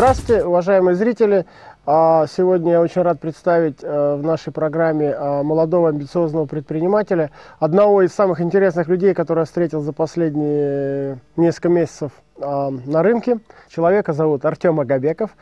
Здравствуйте, 0.00 0.44
уважаемые 0.46 0.94
зрители. 0.94 1.44
А, 1.84 2.26
сегодня 2.26 2.72
я 2.72 2.80
очень 2.80 3.02
рад 3.02 3.20
представить 3.20 3.80
э, 3.82 4.14
в 4.14 4.22
нашей 4.22 4.50
программе 4.50 5.14
а, 5.14 5.42
молодого 5.42 5.90
амбициозного 5.90 6.46
предпринимателя, 6.46 7.30
одного 7.58 8.00
из 8.00 8.14
самых 8.14 8.40
интересных 8.40 8.88
людей, 8.88 9.12
который 9.12 9.40
я 9.40 9.44
встретил 9.44 9.82
за 9.82 9.92
последние 9.92 11.18
несколько 11.36 11.68
месяцев 11.68 12.12
а, 12.40 12.70
на 12.70 13.02
рынке. 13.02 13.40
Человека 13.68 14.14
зовут 14.14 14.42
Артем 14.46 14.80
Агабеков. 14.80 15.32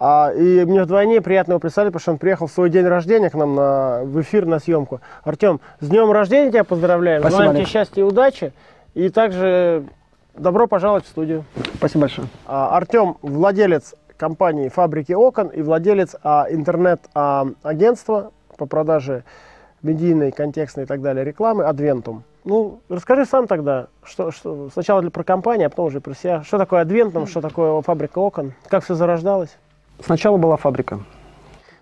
И 0.00 0.64
мне 0.66 0.84
вдвойне 0.84 1.20
приятно 1.20 1.52
его 1.52 1.60
представить, 1.60 1.88
потому 1.88 2.00
что 2.00 2.12
он 2.12 2.18
приехал 2.18 2.46
в 2.46 2.52
свой 2.52 2.70
день 2.70 2.86
рождения 2.86 3.28
к 3.28 3.34
нам 3.34 3.54
на, 3.54 4.00
в 4.02 4.18
эфир 4.22 4.46
на 4.46 4.60
съемку. 4.60 5.02
Артем, 5.24 5.60
с 5.80 5.88
днем 5.88 6.10
рождения 6.10 6.50
тебя 6.50 6.64
поздравляем. 6.64 7.20
Спасибо, 7.20 7.42
Желаем 7.42 7.56
тебе 7.58 7.70
счастья 7.70 8.00
и 8.00 8.04
удачи. 8.04 8.54
И 8.94 9.10
также 9.10 9.84
добро 10.34 10.66
пожаловать 10.66 11.04
в 11.04 11.08
студию. 11.08 11.44
Спасибо 11.74 12.02
большое. 12.02 12.28
Артем 12.46 13.18
владелец 13.20 13.94
компании 14.16 14.68
«Фабрики 14.68 15.12
окон» 15.12 15.48
и 15.48 15.62
владелец 15.62 16.16
а, 16.22 16.46
интернет-агентства 16.50 18.30
а, 18.30 18.56
по 18.56 18.66
продаже 18.66 19.24
медийной, 19.82 20.32
контекстной 20.32 20.84
и 20.84 20.86
так 20.86 21.02
далее 21.02 21.24
рекламы 21.24 21.64
«Адвентум». 21.64 22.24
Ну, 22.44 22.80
расскажи 22.88 23.24
сам 23.24 23.46
тогда, 23.46 23.88
что, 24.04 24.30
что 24.30 24.70
сначала 24.72 25.00
для, 25.00 25.10
про 25.10 25.24
компанию, 25.24 25.66
а 25.66 25.70
потом 25.70 25.86
уже 25.86 26.00
про 26.00 26.14
себя. 26.14 26.42
Что 26.44 26.58
такое 26.58 26.82
«Адвентум», 26.82 27.26
что 27.26 27.40
такое 27.40 27.80
«Фабрика 27.82 28.18
окон», 28.18 28.52
как 28.68 28.84
все 28.84 28.94
зарождалось? 28.94 29.56
Сначала 30.04 30.36
была 30.36 30.56
фабрика. 30.56 31.00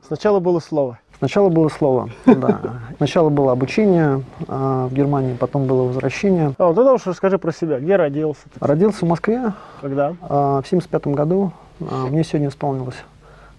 Сначала 0.07 0.41
было 0.41 0.61
слово. 0.61 0.99
Сначала 1.19 1.49
было 1.49 1.69
слово, 1.69 2.11
да. 2.27 2.61
Сначала 2.97 3.31
было 3.31 3.53
обучение 3.53 4.23
а, 4.49 4.89
в 4.89 4.93
Германии, 4.93 5.35
потом 5.35 5.67
было 5.67 5.85
возвращение. 5.85 6.55
А, 6.59 6.67
вот 6.67 6.77
тогда 6.77 6.93
уж 6.93 7.07
расскажи 7.07 7.39
про 7.39 7.53
себя. 7.53 7.79
Где 7.79 7.97
родился? 7.97 8.43
Родился 8.61 9.05
в 9.07 9.09
Москве. 9.09 9.53
Когда? 9.81 10.15
А, 10.23 10.61
в 10.61 10.69
75 10.69 11.07
году. 11.09 11.53
А, 11.81 12.07
мне 12.07 12.25
сегодня 12.25 12.49
исполнилось 12.49 12.97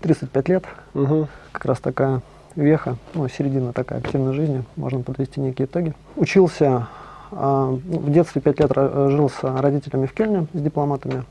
35 0.01 0.49
лет. 0.49 0.65
Угу. 0.93 1.27
Как 1.51 1.65
раз 1.65 1.79
такая 1.79 2.21
веха, 2.55 2.97
ну, 3.13 3.27
середина 3.27 3.73
такая 3.73 3.99
активной 3.99 4.33
жизни, 4.33 4.63
можно 4.75 5.01
подвести 5.01 5.41
некие 5.41 5.65
итоги. 5.65 5.93
Учился, 6.15 6.87
а, 7.31 7.67
в 7.67 8.11
детстве 8.11 8.41
5 8.41 8.59
лет 8.59 8.71
жил 8.75 9.29
с 9.29 9.43
родителями 9.43 10.05
в 10.05 10.13
Кельне, 10.13 10.47
с 10.53 10.61
дипломатами. 10.61 11.23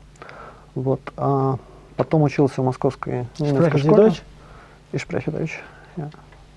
Вот, 0.75 1.01
а 1.17 1.57
потом 1.95 2.23
учился 2.23 2.61
в 2.61 2.65
московской 2.65 3.27
немецкой 3.39 3.79
школе. 3.79 3.95
Дочь? 3.95 4.23
Ишпряхидович. 4.91 5.61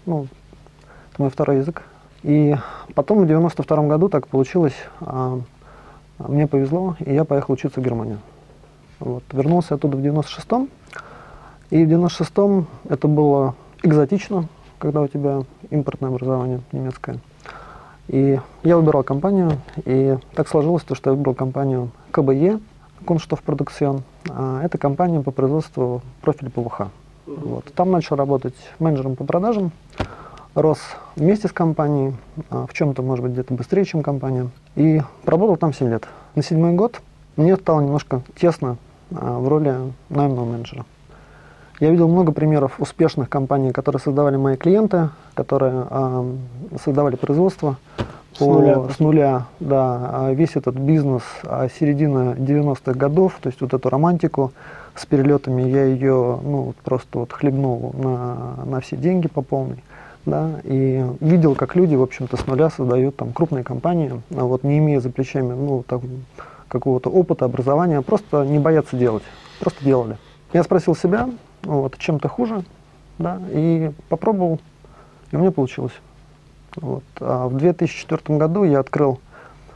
Ну, 0.06 0.26
это 1.12 1.22
мой 1.22 1.30
второй 1.30 1.58
язык. 1.58 1.82
И 2.22 2.56
потом 2.94 3.20
в 3.20 3.26
92 3.26 3.86
году 3.86 4.08
так 4.08 4.26
получилось, 4.26 4.74
а, 5.00 5.40
мне 6.18 6.46
повезло, 6.46 6.96
и 6.98 7.14
я 7.14 7.24
поехал 7.24 7.54
учиться 7.54 7.80
в 7.80 7.84
Германию. 7.84 8.18
Вот. 9.00 9.22
Вернулся 9.32 9.74
оттуда 9.74 9.96
в 9.96 10.00
96-м. 10.00 10.68
И 11.70 11.84
в 11.84 11.88
96-м 11.88 12.66
это 12.88 13.08
было 13.08 13.54
экзотично, 13.82 14.48
когда 14.78 15.02
у 15.02 15.06
тебя 15.06 15.42
импортное 15.70 16.10
образование 16.10 16.60
немецкое. 16.72 17.18
И 18.08 18.40
я 18.62 18.76
выбирал 18.76 19.02
компанию, 19.02 19.52
и 19.84 20.16
так 20.34 20.48
сложилось, 20.48 20.82
то, 20.82 20.94
что 20.94 21.10
я 21.10 21.16
выбрал 21.16 21.34
компанию 21.34 21.90
КБЕ, 22.10 22.58
Kunststoff 23.04 23.40
Production. 23.44 24.02
А 24.30 24.62
это 24.64 24.78
компания 24.78 25.20
по 25.20 25.30
производству 25.30 26.00
профиля 26.22 26.50
ПВХ. 26.50 26.88
Вот. 27.26 27.64
Там 27.74 27.90
начал 27.90 28.16
работать 28.16 28.54
менеджером 28.78 29.14
по 29.14 29.24
продажам, 29.24 29.72
рос 30.54 30.78
вместе 31.16 31.48
с 31.48 31.52
компанией, 31.52 32.14
а 32.48 32.66
в 32.66 32.72
чем-то, 32.72 33.02
может 33.02 33.22
быть, 33.22 33.32
где-то 33.32 33.52
быстрее, 33.52 33.84
чем 33.84 34.02
компания. 34.02 34.48
И 34.74 35.02
проработал 35.24 35.56
там 35.56 35.74
7 35.74 35.88
лет. 35.90 36.08
На 36.34 36.42
седьмой 36.42 36.72
год 36.72 37.02
мне 37.36 37.56
стало 37.56 37.82
немножко 37.82 38.22
тесно 38.34 38.78
в 39.10 39.48
роли 39.48 39.74
наемного 40.08 40.44
менеджера. 40.44 40.84
Я 41.80 41.90
видел 41.90 42.08
много 42.08 42.32
примеров 42.32 42.80
успешных 42.80 43.28
компаний, 43.28 43.70
которые 43.70 44.00
создавали 44.00 44.36
мои 44.36 44.56
клиенты, 44.56 45.10
которые 45.34 45.86
э, 45.88 46.32
создавали 46.82 47.14
производство 47.14 47.76
с 48.34 48.38
по, 48.38 48.46
нуля. 48.46 48.82
С 48.88 48.98
нуля, 48.98 49.46
да, 49.60 50.10
а 50.12 50.32
весь 50.32 50.56
этот 50.56 50.74
бизнес 50.74 51.22
а 51.44 51.68
середина 51.68 52.34
90-х 52.36 52.94
годов, 52.94 53.38
то 53.40 53.48
есть 53.48 53.60
вот 53.60 53.74
эту 53.74 53.88
романтику 53.90 54.52
с 54.96 55.06
перелетами, 55.06 55.62
я 55.62 55.84
ее 55.84 56.40
ну, 56.42 56.74
просто 56.82 57.20
вот 57.20 57.32
хлебнул 57.32 57.94
на, 57.96 58.64
на 58.64 58.80
все 58.80 58.96
деньги 58.96 59.28
по 59.28 59.42
полной. 59.42 59.82
Да, 60.26 60.60
и 60.64 61.06
видел, 61.20 61.54
как 61.54 61.74
люди, 61.74 61.94
в 61.94 62.02
общем-то, 62.02 62.36
с 62.36 62.46
нуля 62.46 62.68
создают 62.68 63.16
там 63.16 63.32
крупные 63.32 63.64
компании, 63.64 64.20
а 64.36 64.44
вот 64.44 64.62
не 64.62 64.76
имея 64.78 65.00
за 65.00 65.08
плечами, 65.08 65.54
ну, 65.54 65.84
там, 65.86 66.02
какого-то 66.68 67.10
опыта, 67.10 67.44
образования, 67.44 68.02
просто 68.02 68.44
не 68.44 68.58
боятся 68.58 68.96
делать, 68.96 69.22
просто 69.60 69.84
делали. 69.84 70.18
Я 70.52 70.62
спросил 70.62 70.94
себя, 70.94 71.28
вот, 71.62 71.98
чем-то 71.98 72.28
хуже, 72.28 72.64
да, 73.18 73.40
и 73.50 73.90
попробовал, 74.08 74.60
и 75.30 75.36
у 75.36 75.40
меня 75.40 75.50
получилось. 75.50 75.92
Вот. 76.76 77.04
А 77.20 77.48
в 77.48 77.56
2004 77.56 78.38
году 78.38 78.64
я 78.64 78.80
открыл 78.80 79.20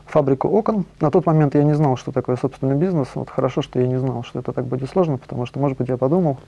фабрику 0.07 0.49
окон. 0.49 0.85
На 1.01 1.11
тот 1.11 1.27
момент 1.27 1.55
я 1.55 1.65
не 1.65 1.75
знал, 1.75 1.97
что 1.97 2.13
такое 2.13 2.37
собственный 2.37 2.77
бизнес. 2.77 3.09
Вот 3.15 3.31
хорошо, 3.31 3.63
что 3.63 3.81
я 3.81 3.87
не 3.87 3.99
знал, 3.99 4.23
что 4.23 4.39
это 4.39 4.53
так 4.53 4.67
будет 4.67 4.91
сложно, 4.91 5.19
потому 5.19 5.47
что, 5.47 5.59
может 5.59 5.79
быть, 5.79 5.89
я 5.89 5.97
подумал. 5.97 6.39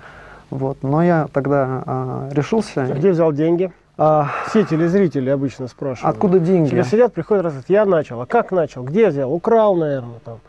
Вот. 0.50 0.82
Но 0.82 1.02
я 1.02 1.28
тогда 1.32 1.82
а, 1.86 2.28
решился. 2.32 2.84
Где 2.84 3.10
взял 3.10 3.32
деньги? 3.32 3.72
А, 3.96 4.28
Все 4.48 4.64
телезрители 4.64 5.30
обычно 5.30 5.68
спрашивают. 5.68 6.14
Откуда 6.14 6.40
деньги? 6.40 6.70
Тебе 6.70 6.84
сидят, 6.84 7.12
приходят, 7.12 7.44
раз, 7.44 7.54
я 7.68 7.84
начал. 7.84 8.20
А 8.20 8.26
как 8.26 8.50
начал? 8.50 8.82
Где 8.82 9.08
взял? 9.08 9.32
Украл, 9.32 9.76
наверное, 9.76 10.18
там. 10.24 10.40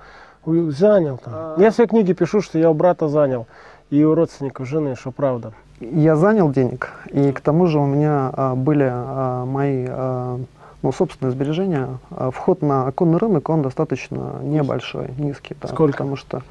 Занял 0.46 1.18
там. 1.18 1.34
А... 1.36 1.56
Я 1.58 1.72
в 1.72 1.76
своей 1.76 1.90
книге 1.90 2.14
пишу, 2.14 2.42
что 2.42 2.58
я 2.58 2.70
у 2.72 2.74
брата 2.74 3.08
занял. 3.08 3.48
И 3.92 4.04
у 4.04 4.16
родственников 4.16 4.68
жены, 4.68 4.96
что 4.96 5.12
правда. 5.12 5.54
Я 5.80 6.16
занял 6.16 6.52
денег. 6.52 6.92
И 7.12 7.32
к 7.32 7.40
тому 7.40 7.68
же 7.68 7.80
у 7.80 7.86
меня 7.86 8.32
а, 8.34 8.56
были 8.56 8.90
а, 8.92 9.46
мои 9.46 9.86
а, 9.88 10.40
ну, 10.82 10.92
собственные 10.92 11.32
сбережения. 11.32 12.00
А, 12.10 12.32
вход 12.32 12.64
на 12.64 12.88
оконный 12.88 13.18
рынок, 13.18 13.50
он 13.50 13.62
достаточно 13.62 14.40
небольшой, 14.42 15.12
низкий. 15.18 15.56
Да, 15.62 15.68
Сколько? 15.68 15.94
Потому 15.94 16.16
что, 16.16 16.42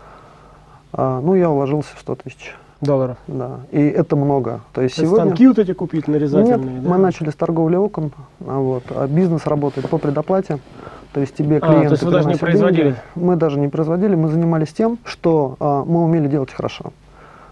а, 0.92 1.20
ну, 1.20 1.34
я 1.34 1.48
вложился 1.48 1.96
в 1.96 2.00
100 2.00 2.14
тысяч 2.16 2.54
долларов. 2.84 3.16
Да, 3.26 3.60
и 3.70 3.80
это 3.80 4.16
много. 4.16 4.60
То 4.72 4.82
есть 4.82 4.96
сегодня... 4.96 5.26
Станки 5.26 5.46
вот 5.48 5.58
эти 5.58 5.72
купить 5.72 6.08
нарезательные? 6.08 6.74
Нет, 6.74 6.82
да? 6.82 6.90
мы 6.90 6.98
начали 6.98 7.30
с 7.30 7.34
торговли 7.34 7.76
окон, 7.76 8.12
а 8.46 8.58
вот, 8.58 8.84
а 8.90 9.06
бизнес 9.06 9.46
работает 9.46 9.88
по 9.88 9.98
предоплате. 9.98 10.58
То 11.12 11.20
есть 11.20 11.34
тебе 11.36 11.60
клиенты 11.60 11.86
а, 11.86 11.88
то 11.88 11.92
есть 11.92 12.02
вы 12.02 12.10
даже 12.10 12.28
не 12.28 12.34
производили? 12.34 12.82
Деньги. 12.82 12.98
Мы 13.14 13.36
даже 13.36 13.58
не 13.58 13.68
производили, 13.68 14.14
мы 14.16 14.28
занимались 14.28 14.72
тем, 14.72 14.98
что 15.04 15.56
а, 15.60 15.84
мы 15.84 16.04
умели 16.04 16.26
делать 16.26 16.50
хорошо. 16.50 16.92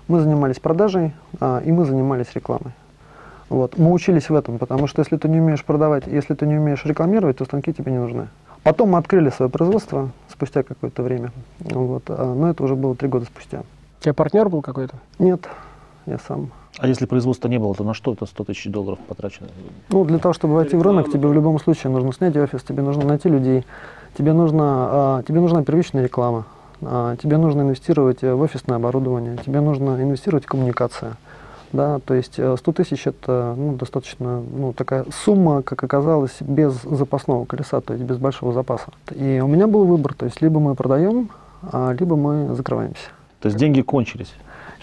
Мы 0.08 0.20
занимались 0.20 0.58
продажей, 0.58 1.14
а, 1.40 1.60
и 1.64 1.70
мы 1.70 1.84
занимались 1.84 2.26
рекламой. 2.34 2.72
Вот. 3.48 3.78
Мы 3.78 3.92
учились 3.92 4.30
в 4.30 4.34
этом, 4.34 4.58
потому 4.58 4.86
что 4.86 5.00
если 5.00 5.16
ты 5.16 5.28
не 5.28 5.40
умеешь 5.40 5.64
продавать, 5.64 6.06
если 6.06 6.34
ты 6.34 6.46
не 6.46 6.56
умеешь 6.56 6.84
рекламировать, 6.84 7.36
то 7.36 7.44
станки 7.44 7.72
тебе 7.72 7.92
не 7.92 7.98
нужны. 7.98 8.28
Потом 8.62 8.90
мы 8.90 8.98
открыли 8.98 9.30
свое 9.30 9.50
производство 9.50 10.10
спустя 10.28 10.62
какое-то 10.62 11.02
время, 11.02 11.32
вот, 11.60 12.04
а, 12.08 12.34
но 12.34 12.50
это 12.50 12.64
уже 12.64 12.74
было 12.74 12.96
три 12.96 13.08
года 13.08 13.26
спустя. 13.26 13.62
У 14.02 14.04
тебя 14.04 14.14
партнер 14.14 14.48
был 14.48 14.62
какой-то? 14.62 14.96
Нет, 15.20 15.48
я 16.06 16.18
сам. 16.18 16.50
А 16.76 16.88
если 16.88 17.06
производства 17.06 17.46
не 17.46 17.60
было, 17.60 17.72
то 17.72 17.84
на 17.84 17.94
что 17.94 18.12
это 18.14 18.26
100 18.26 18.44
тысяч 18.46 18.68
долларов 18.68 18.98
потрачено? 19.06 19.46
Ну, 19.90 20.04
для 20.04 20.18
того, 20.18 20.34
чтобы 20.34 20.54
войти 20.54 20.74
в 20.74 20.82
рынок, 20.82 21.12
тебе 21.12 21.28
в 21.28 21.32
любом 21.32 21.60
случае 21.60 21.92
нужно 21.92 22.12
снять 22.12 22.36
офис, 22.36 22.64
тебе 22.64 22.82
нужно 22.82 23.04
найти 23.04 23.28
людей, 23.28 23.64
тебе, 24.18 24.32
нужно, 24.32 24.64
а, 24.64 25.22
тебе 25.22 25.38
нужна 25.38 25.62
первичная 25.62 26.02
реклама, 26.02 26.46
а, 26.80 27.14
тебе 27.14 27.36
нужно 27.36 27.60
инвестировать 27.60 28.22
в 28.22 28.40
офисное 28.40 28.74
оборудование, 28.74 29.36
тебе 29.36 29.60
нужно 29.60 30.02
инвестировать 30.02 30.46
в 30.46 30.48
коммуникацию. 30.48 31.16
Да, 31.72 32.00
то 32.00 32.14
есть 32.14 32.32
100 32.32 32.56
э, 32.56 32.72
тысяч 32.74 33.06
это 33.06 33.54
ну, 33.56 33.76
достаточно 33.76 34.40
ну, 34.40 34.72
такая 34.72 35.04
сумма, 35.24 35.62
как 35.62 35.84
оказалось, 35.84 36.38
без 36.40 36.72
запасного 36.82 37.44
колеса, 37.44 37.80
то 37.80 37.92
есть 37.92 38.04
без 38.04 38.16
большого 38.16 38.52
запаса. 38.52 38.88
И 39.12 39.40
у 39.40 39.46
меня 39.46 39.68
был 39.68 39.84
выбор, 39.84 40.12
то 40.14 40.24
есть 40.24 40.42
либо 40.42 40.58
мы 40.58 40.74
продаем, 40.74 41.30
а, 41.70 41.92
либо 41.92 42.16
мы 42.16 42.52
закрываемся. 42.56 43.10
То 43.42 43.48
есть 43.48 43.58
деньги 43.58 43.82
кончились? 43.82 44.32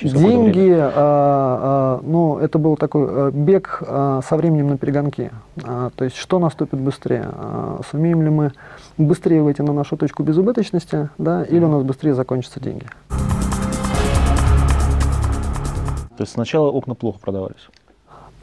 Деньги, 0.02 0.76
а, 0.78 0.92
а, 0.96 2.02
ну, 2.04 2.38
это 2.38 2.58
был 2.58 2.76
такой 2.76 3.08
а, 3.10 3.32
бег 3.32 3.82
а, 3.86 4.22
со 4.22 4.36
временем 4.36 4.68
на 4.68 4.78
перегонки. 4.78 5.32
А, 5.64 5.92
то 5.96 6.04
есть, 6.04 6.18
что 6.18 6.40
наступит 6.40 6.80
быстрее? 6.80 7.30
А, 7.32 7.80
сумеем 7.90 8.22
ли 8.22 8.30
мы 8.30 8.52
быстрее 8.98 9.42
выйти 9.42 9.62
на 9.62 9.72
нашу 9.72 9.96
точку 9.96 10.24
безубыточности, 10.24 11.10
да, 11.18 11.44
или 11.44 11.64
у 11.64 11.70
нас 11.70 11.84
быстрее 11.84 12.14
закончатся 12.14 12.60
деньги? 12.60 12.86
То 16.18 16.24
есть 16.24 16.34
сначала 16.34 16.70
окна 16.70 16.96
плохо 16.96 17.20
продавались? 17.20 17.70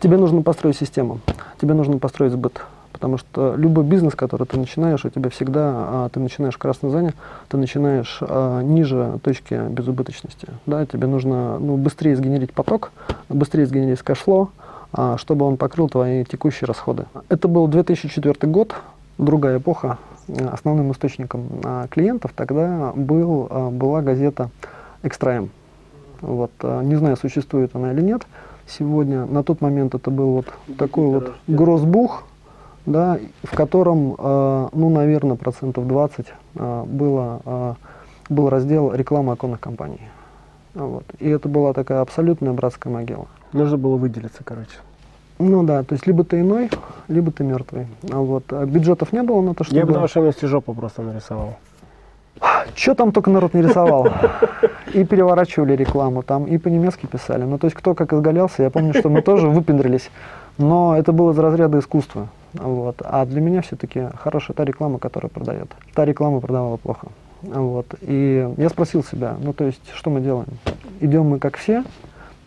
Тебе 0.01 0.17
нужно 0.17 0.41
построить 0.41 0.79
систему, 0.79 1.21
тебе 1.61 1.75
нужно 1.75 1.99
построить 1.99 2.33
сбыт. 2.33 2.63
Потому 2.97 3.19
что 3.19 3.55
любой 3.57 3.85
бизнес, 3.85 4.15
который 4.15 4.47
ты 4.47 4.59
начинаешь, 4.59 5.05
у 5.05 5.11
тебя 5.11 5.29
всегда, 5.29 5.65
а, 5.67 6.09
ты 6.11 6.19
начинаешь 6.19 6.57
красной 6.57 6.89
зоне, 6.89 7.13
ты 7.51 7.59
начинаешь 7.59 8.21
а, 8.23 8.63
ниже 8.63 9.21
точки 9.23 9.61
безубыточности. 9.69 10.49
Да? 10.65 10.87
Тебе 10.87 11.07
нужно 11.07 11.59
ну, 11.59 11.77
быстрее 11.77 12.17
сгенерить 12.17 12.55
поток, 12.55 12.93
быстрее 13.29 13.67
сгенерить 13.67 14.01
cash 14.01 14.23
flow, 14.23 14.51
а, 14.95 15.19
чтобы 15.19 15.45
он 15.45 15.59
покрыл 15.59 15.91
твои 15.91 16.25
текущие 16.25 16.67
расходы. 16.67 17.05
Это 17.29 17.49
был 17.49 17.69
2004 17.69 18.51
год, 18.51 18.75
другая 19.19 19.59
эпоха. 19.59 19.99
Основным 20.51 20.91
источником 20.93 21.43
а, 21.65 21.89
клиентов 21.89 22.33
тогда 22.35 22.95
был, 22.97 23.47
а, 23.51 23.69
была 23.69 24.01
газета 24.01 24.49
«Экстра 25.03 25.35
М». 25.35 25.51
Вот, 26.23 26.51
не 26.63 26.95
знаю, 26.97 27.19
существует 27.19 27.77
она 27.77 27.93
или 27.93 28.01
нет 28.01 28.23
сегодня. 28.67 29.27
На 29.27 29.43
тот 29.43 29.61
момент 29.61 29.95
это 29.95 30.11
был 30.11 30.31
вот 30.31 30.47
такой 30.79 31.07
вот 31.09 31.35
гроссбух, 31.47 32.25
да, 32.87 33.19
в 33.43 33.55
котором, 33.55 34.15
э, 34.17 34.69
ну, 34.73 34.91
наверное, 34.91 35.37
процентов 35.37 35.87
20 35.87 36.27
э, 36.55 36.85
было, 36.87 37.41
э, 37.45 37.75
был 38.29 38.49
раздел 38.49 38.95
рекламы 38.95 39.33
оконных 39.33 39.61
компаний. 39.61 40.01
Вот. 40.75 41.05
И 41.19 41.29
это 41.29 41.49
была 41.49 41.73
такая 41.73 42.01
абсолютная 42.01 42.53
братская 42.53 42.93
могила. 42.93 43.27
Нужно 43.53 43.77
было 43.77 43.97
выделиться, 43.97 44.45
короче. 44.45 44.79
Ну 45.39 45.65
да, 45.65 45.83
то 45.83 45.95
есть 45.95 46.07
либо 46.07 46.25
ты 46.25 46.41
иной, 46.41 46.71
либо 47.09 47.31
ты 47.31 47.45
мертвый. 47.45 47.87
А 48.11 48.19
вот 48.19 48.45
а 48.53 48.65
бюджетов 48.65 49.13
не 49.13 49.23
было 49.23 49.43
на 49.43 49.55
то, 49.55 49.65
чтобы... 49.65 49.79
Я 49.79 49.87
бы 49.87 49.93
на 49.93 50.01
вашем 50.01 50.25
месте 50.25 50.47
жопу 50.47 50.73
просто 50.73 51.03
нарисовал. 51.03 51.57
Что 52.75 52.95
там 52.95 53.13
только 53.13 53.31
народ 53.31 53.55
не 53.55 53.63
рисовал. 53.63 54.09
И 54.93 55.05
переворачивали 55.05 55.75
рекламу 55.75 56.23
там, 56.23 56.45
и 56.45 56.59
по-немецки 56.59 57.07
писали. 57.07 57.45
Ну, 57.45 57.59
то 57.59 57.67
есть 57.67 57.77
кто 57.77 57.95
как 57.95 58.13
изгалялся, 58.13 58.63
я 58.63 58.71
помню, 58.71 58.95
что 58.95 59.09
мы 59.09 59.21
тоже 59.23 59.49
выпендрились. 59.49 60.11
Но 60.59 60.97
это 60.97 61.13
было 61.13 61.33
из 61.33 61.39
разряда 61.39 61.79
искусства. 61.79 62.29
Вот. 62.59 63.03
А 63.05 63.25
для 63.27 63.41
меня 63.41 63.63
все-таки 63.63 64.09
хорошая 64.17 64.55
та 64.55 64.65
реклама, 64.65 64.99
которая 64.99 65.31
продает. 65.31 65.69
Та 65.95 66.05
реклама 66.05 66.41
продавала 66.41 66.77
плохо. 66.77 67.09
Вот. 67.43 67.87
И 68.01 68.49
я 68.57 68.69
спросил 68.69 69.05
себя, 69.05 69.37
ну 69.41 69.53
то 69.53 69.65
есть, 69.65 69.83
что 69.95 70.11
мы 70.11 70.21
делаем? 70.21 70.49
Идем 71.01 71.27
мы 71.27 71.39
как 71.39 71.57
все, 71.57 71.85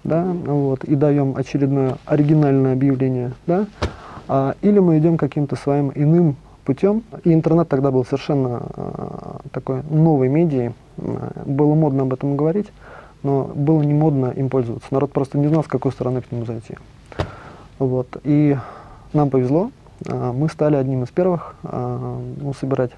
да, 0.04 0.24
вот, 0.24 0.84
и 0.84 0.96
даем 0.96 1.36
очередное 1.36 1.98
оригинальное 2.06 2.74
объявление, 2.74 3.34
да, 3.46 3.68
а, 4.28 4.56
или 4.62 4.80
мы 4.80 4.98
идем 4.98 5.18
каким-то 5.18 5.56
своим 5.56 5.92
иным 5.94 6.36
путем. 6.66 7.04
И 7.24 7.34
интернет 7.34 7.68
тогда 7.70 7.92
был 7.92 8.04
совершенно 8.06 8.62
а, 8.62 9.40
такой 9.52 9.84
новой 9.90 10.30
медией, 10.30 10.72
было 10.98 11.76
модно 11.76 12.04
об 12.04 12.14
этом 12.14 12.36
говорить, 12.36 12.68
но 13.24 13.52
было 13.54 13.82
не 13.84 13.94
модно 13.94 14.34
им 14.36 14.50
пользоваться. 14.50 14.88
Народ 14.92 15.12
просто 15.12 15.38
не 15.38 15.48
знал, 15.48 15.64
с 15.64 15.68
какой 15.68 15.92
стороны 15.92 16.22
к 16.22 16.32
нему 16.32 16.46
зайти. 16.46 16.76
Вот. 17.78 18.18
И 18.24 18.58
нам 19.14 19.30
повезло, 19.30 19.72
мы 20.08 20.50
стали 20.50 20.76
одним 20.76 21.04
из 21.04 21.10
первых 21.10 21.56
а, 21.64 22.20
ну, 22.38 22.54
собирать 22.54 22.92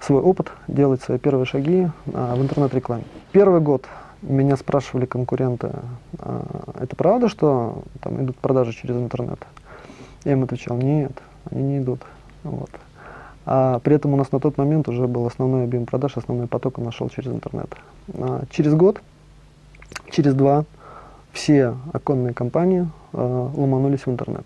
свой 0.00 0.20
опыт, 0.20 0.52
делать 0.68 1.02
свои 1.02 1.18
первые 1.18 1.46
шаги 1.46 1.88
а, 2.12 2.34
в 2.34 2.42
интернет-рекламе. 2.42 3.04
Первый 3.32 3.60
год 3.60 3.86
меня 4.22 4.56
спрашивали 4.56 5.06
конкуренты, 5.06 5.70
а, 6.18 6.44
это 6.80 6.96
правда, 6.96 7.28
что 7.28 7.82
там 8.00 8.22
идут 8.22 8.36
продажи 8.36 8.72
через 8.72 8.96
интернет? 8.96 9.38
Я 10.24 10.32
им 10.32 10.42
отвечал, 10.42 10.76
нет, 10.76 11.12
они 11.50 11.62
не 11.62 11.78
идут. 11.78 12.00
Вот. 12.42 12.70
А 13.44 13.78
при 13.78 13.94
этом 13.94 14.12
у 14.14 14.16
нас 14.16 14.32
на 14.32 14.40
тот 14.40 14.58
момент 14.58 14.88
уже 14.88 15.06
был 15.06 15.26
основной 15.26 15.64
объем 15.64 15.86
продаж, 15.86 16.16
основной 16.16 16.48
поток 16.48 16.78
он 16.78 16.84
нашел 16.84 17.08
через 17.08 17.30
интернет. 17.30 17.72
А 18.14 18.42
через 18.50 18.74
год, 18.74 19.00
через 20.10 20.34
два, 20.34 20.64
все 21.32 21.76
оконные 21.92 22.34
компании 22.34 22.88
э, 23.12 23.50
ломанулись 23.54 24.06
в 24.06 24.10
интернет. 24.10 24.44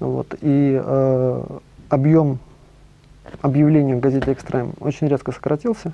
Вот. 0.00 0.34
И 0.40 0.80
э, 0.82 1.42
объем 1.88 2.38
объявлений 3.42 3.94
в 3.94 4.00
газете 4.00 4.32
«Экстрайм» 4.32 4.72
очень 4.80 5.08
резко 5.08 5.32
сократился. 5.32 5.92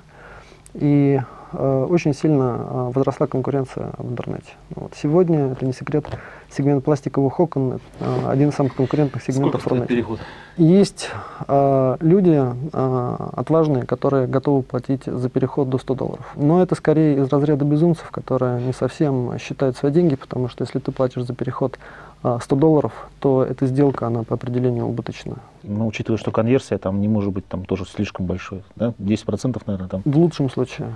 И 0.73 1.19
Э, 1.57 1.85
очень 1.89 2.13
сильно 2.13 2.57
э, 2.59 2.91
возросла 2.93 3.27
конкуренция 3.27 3.91
в 3.97 4.11
интернете. 4.11 4.51
Вот. 4.71 4.93
Сегодня, 5.01 5.51
это 5.51 5.65
не 5.65 5.73
секрет, 5.73 6.05
сегмент 6.49 6.83
пластиковых 6.83 7.39
окон 7.39 7.79
э, 7.99 8.27
один 8.27 8.49
из 8.49 8.55
самых 8.55 8.75
конкурентных 8.75 9.23
сегментов 9.23 9.61
Сколько 9.61 9.85
переход? 9.85 10.19
Есть 10.57 11.09
э, 11.47 11.97
люди 11.99 12.41
э, 12.73 13.29
отважные, 13.33 13.85
которые 13.85 14.27
готовы 14.27 14.63
платить 14.63 15.03
за 15.05 15.29
переход 15.29 15.69
до 15.69 15.77
100 15.77 15.95
долларов. 15.95 16.25
Но 16.35 16.61
это 16.61 16.75
скорее 16.75 17.17
из 17.17 17.29
разряда 17.29 17.65
безумцев, 17.65 18.09
которые 18.11 18.61
не 18.61 18.73
совсем 18.73 19.37
считают 19.39 19.77
свои 19.77 19.91
деньги, 19.91 20.15
потому 20.15 20.47
что 20.47 20.63
если 20.63 20.79
ты 20.79 20.91
платишь 20.91 21.23
за 21.23 21.33
переход 21.33 21.77
100 22.21 22.55
долларов, 22.55 23.09
то 23.19 23.43
эта 23.43 23.67
сделка, 23.67 24.07
она 24.07 24.23
по 24.23 24.35
определению 24.35 24.85
убыточна. 24.87 25.35
Но 25.63 25.85
учитывая, 25.85 26.17
что 26.17 26.31
конверсия 26.31 26.77
там 26.77 26.99
не 27.01 27.07
может 27.07 27.31
быть 27.31 27.47
там 27.47 27.65
тоже 27.65 27.85
слишком 27.85 28.25
большой, 28.25 28.63
да? 28.75 28.93
10% 28.99 29.61
наверное 29.65 29.89
там? 29.89 30.01
В 30.05 30.17
лучшем 30.17 30.49
случае 30.49 30.95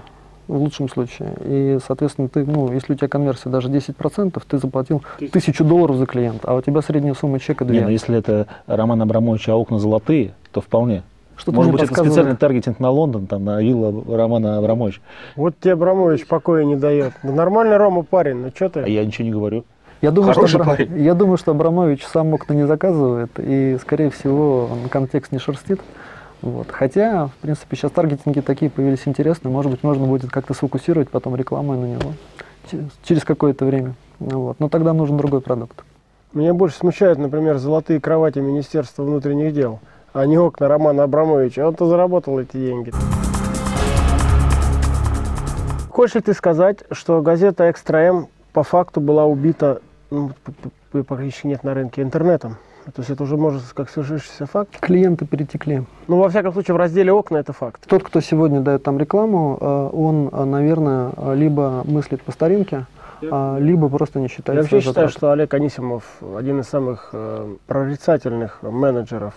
в 0.49 0.57
лучшем 0.57 0.89
случае. 0.89 1.33
И, 1.45 1.77
соответственно, 1.85 2.27
ты, 2.27 2.43
ну, 2.43 2.73
если 2.73 2.93
у 2.93 2.95
тебя 2.95 3.07
конверсия 3.07 3.49
даже 3.49 3.69
10%, 3.69 4.41
ты 4.47 4.57
заплатил 4.57 5.03
тысячу 5.31 5.63
долларов 5.63 5.97
за 5.97 6.07
клиента, 6.07 6.47
а 6.49 6.55
у 6.55 6.61
тебя 6.61 6.81
средняя 6.81 7.13
сумма 7.13 7.39
чека 7.39 7.65
2. 7.65 7.73
Не, 7.73 7.81
ну 7.81 7.89
если 7.89 8.17
это 8.17 8.47
Роман 8.65 9.01
Абрамович, 9.03 9.49
а 9.49 9.55
окна 9.55 9.79
золотые, 9.79 10.33
то 10.51 10.59
вполне. 10.59 11.03
Что 11.37 11.51
Может 11.51 11.71
быть, 11.71 11.83
это 11.83 11.93
специальный 11.93 12.35
таргетинг 12.35 12.79
на 12.79 12.89
Лондон, 12.89 13.27
там, 13.27 13.45
на 13.45 13.61
вилла 13.61 14.03
Романа 14.17 14.57
Абрамовича. 14.57 14.99
Вот 15.35 15.53
тебе 15.59 15.73
Абрамович 15.73 16.25
покоя 16.25 16.65
не 16.65 16.75
дает. 16.75 17.13
Ну, 17.23 17.33
нормальный 17.33 17.77
Рома 17.77 18.01
парень, 18.03 18.37
ну 18.37 18.51
что 18.53 18.69
ты? 18.69 18.79
А 18.81 18.87
я 18.87 19.05
ничего 19.05 19.25
не 19.25 19.31
говорю. 19.31 19.63
Я 20.01 20.11
думаю, 20.11 20.33
что, 20.33 20.63
парень. 20.63 20.99
я 20.99 21.13
думаю, 21.13 21.37
что 21.37 21.51
Абрамович 21.51 22.05
сам 22.05 22.33
окна 22.33 22.53
не 22.53 22.65
заказывает, 22.65 23.31
и, 23.37 23.77
скорее 23.81 24.09
всего, 24.09 24.69
он 24.71 24.89
контекст 24.89 25.31
не 25.31 25.39
шерстит. 25.39 25.79
Вот. 26.41 26.71
Хотя, 26.71 27.27
в 27.27 27.33
принципе, 27.41 27.75
сейчас 27.75 27.91
таргетинги 27.91 28.39
такие 28.39 28.71
появились 28.71 29.01
интересные, 29.05 29.51
может 29.51 29.71
быть, 29.71 29.83
можно 29.83 30.05
будет 30.05 30.31
как-то 30.31 30.53
сфокусировать 30.53 31.09
потом 31.09 31.35
рекламой 31.35 31.77
на 31.77 31.85
него 31.85 32.13
через 33.03 33.23
какое-то 33.23 33.65
время. 33.65 33.95
Вот. 34.19 34.59
Но 34.59 34.69
тогда 34.69 34.93
нужен 34.93 35.17
другой 35.17 35.41
продукт. 35.41 35.83
Меня 36.33 36.53
больше 36.53 36.77
смущают, 36.77 37.17
например, 37.17 37.57
золотые 37.57 37.99
кровати 37.99 38.39
Министерства 38.39 39.03
внутренних 39.03 39.53
дел, 39.53 39.79
а 40.13 40.25
не 40.25 40.37
окна 40.37 40.67
Романа 40.67 41.03
Абрамовича. 41.03 41.67
Он-то 41.67 41.87
заработал 41.87 42.39
эти 42.39 42.55
деньги. 42.57 42.93
Хочешь 45.89 46.15
ли 46.15 46.21
ты 46.21 46.33
сказать, 46.33 46.83
что 46.91 47.21
газета 47.21 47.69
«Экстра 47.69 47.97
М» 47.97 48.27
по 48.53 48.63
факту 48.63 49.01
была 49.01 49.25
убита, 49.25 49.81
ну, 50.11 50.31
практически 50.91 51.47
нет 51.47 51.63
на 51.63 51.73
рынке, 51.73 52.01
интернетом? 52.01 52.57
То 52.95 53.01
есть 53.01 53.09
это 53.09 53.23
уже 53.23 53.37
может 53.37 53.63
как 53.73 53.89
свершившийся 53.89 54.45
факт? 54.45 54.79
Клиенты 54.79 55.25
перетекли. 55.25 55.83
Ну, 56.07 56.17
во 56.17 56.29
всяком 56.29 56.53
случае, 56.53 56.75
в 56.75 56.77
разделе 56.77 57.11
окна 57.11 57.37
это 57.37 57.53
факт. 57.53 57.83
Тот, 57.87 58.03
кто 58.03 58.21
сегодня 58.21 58.61
дает 58.61 58.83
там 58.83 58.97
рекламу, 58.97 59.57
э, 59.59 59.89
он, 59.93 60.29
э, 60.31 60.43
наверное, 60.45 61.11
либо 61.35 61.83
мыслит 61.85 62.21
по 62.21 62.31
старинке, 62.31 62.85
а, 63.31 63.57
либо 63.57 63.89
просто 63.89 64.19
не 64.19 64.27
считает. 64.27 64.57
Я 64.57 64.61
вообще 64.61 64.81
считаю, 64.81 65.09
что 65.09 65.31
Олег 65.31 65.53
Анисимов 65.53 66.03
один 66.37 66.61
из 66.61 66.67
самых 66.67 67.09
э, 67.13 67.55
прорицательных 67.67 68.61
менеджеров. 68.61 69.33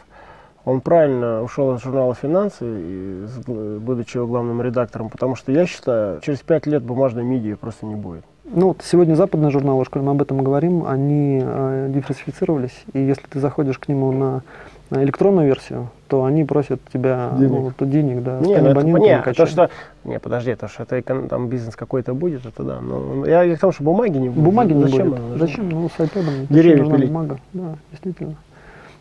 Он 0.64 0.80
правильно 0.80 1.42
ушел 1.42 1.74
из 1.74 1.82
журнала 1.82 2.14
«Финансы», 2.14 3.26
будучи 3.48 4.16
его 4.16 4.28
главным 4.28 4.62
редактором, 4.62 5.10
потому 5.10 5.34
что 5.34 5.50
я 5.50 5.66
считаю, 5.66 6.20
через 6.20 6.38
пять 6.38 6.66
лет 6.66 6.84
бумажной 6.84 7.24
медиа 7.24 7.56
просто 7.56 7.84
не 7.84 7.96
будет. 7.96 8.24
Ну, 8.44 8.68
вот 8.68 8.82
сегодня 8.82 9.14
западные 9.14 9.50
журналы, 9.50 9.84
школе 9.84 10.04
мы 10.04 10.12
об 10.12 10.22
этом 10.22 10.42
говорим, 10.42 10.84
они 10.84 11.40
э, 11.42 11.86
диверсифицировались, 11.90 12.84
и 12.92 12.98
если 12.98 13.22
ты 13.28 13.38
заходишь 13.38 13.78
к 13.78 13.86
нему 13.86 14.10
на, 14.10 14.42
на 14.90 15.04
электронную 15.04 15.46
версию, 15.46 15.90
то 16.08 16.24
они 16.24 16.44
просят 16.44 16.80
тебя 16.92 17.30
денег, 17.38 17.50
ну, 17.50 17.72
то 17.76 17.86
денег 17.86 18.22
да, 18.24 18.40
не, 18.40 18.58
ну, 18.58 18.68
это, 18.68 18.82
не, 18.82 19.34
то, 19.34 19.46
что, 19.46 19.70
не, 20.02 20.18
подожди, 20.18 20.56
то, 20.56 20.66
что 20.66 20.82
это 20.82 21.22
там 21.28 21.48
бизнес 21.48 21.76
какой-то 21.76 22.14
будет, 22.14 22.44
это 22.44 22.64
да, 22.64 22.80
но 22.80 23.24
я, 23.26 23.44
я 23.44 23.56
к 23.56 23.60
тому, 23.60 23.72
что 23.72 23.84
бумаги 23.84 24.18
не 24.18 24.28
будет. 24.28 24.44
Бумаги 24.44 24.72
не 24.72 24.84
Зачем 24.84 25.10
будет. 25.10 25.38
Зачем? 25.38 25.68
Ну, 25.68 25.88
с 25.88 26.00
iPad. 26.00 26.46
Деревья 26.50 26.84
пилить. 26.84 27.08
бумага, 27.08 27.38
да, 27.52 27.76
действительно. 27.92 28.34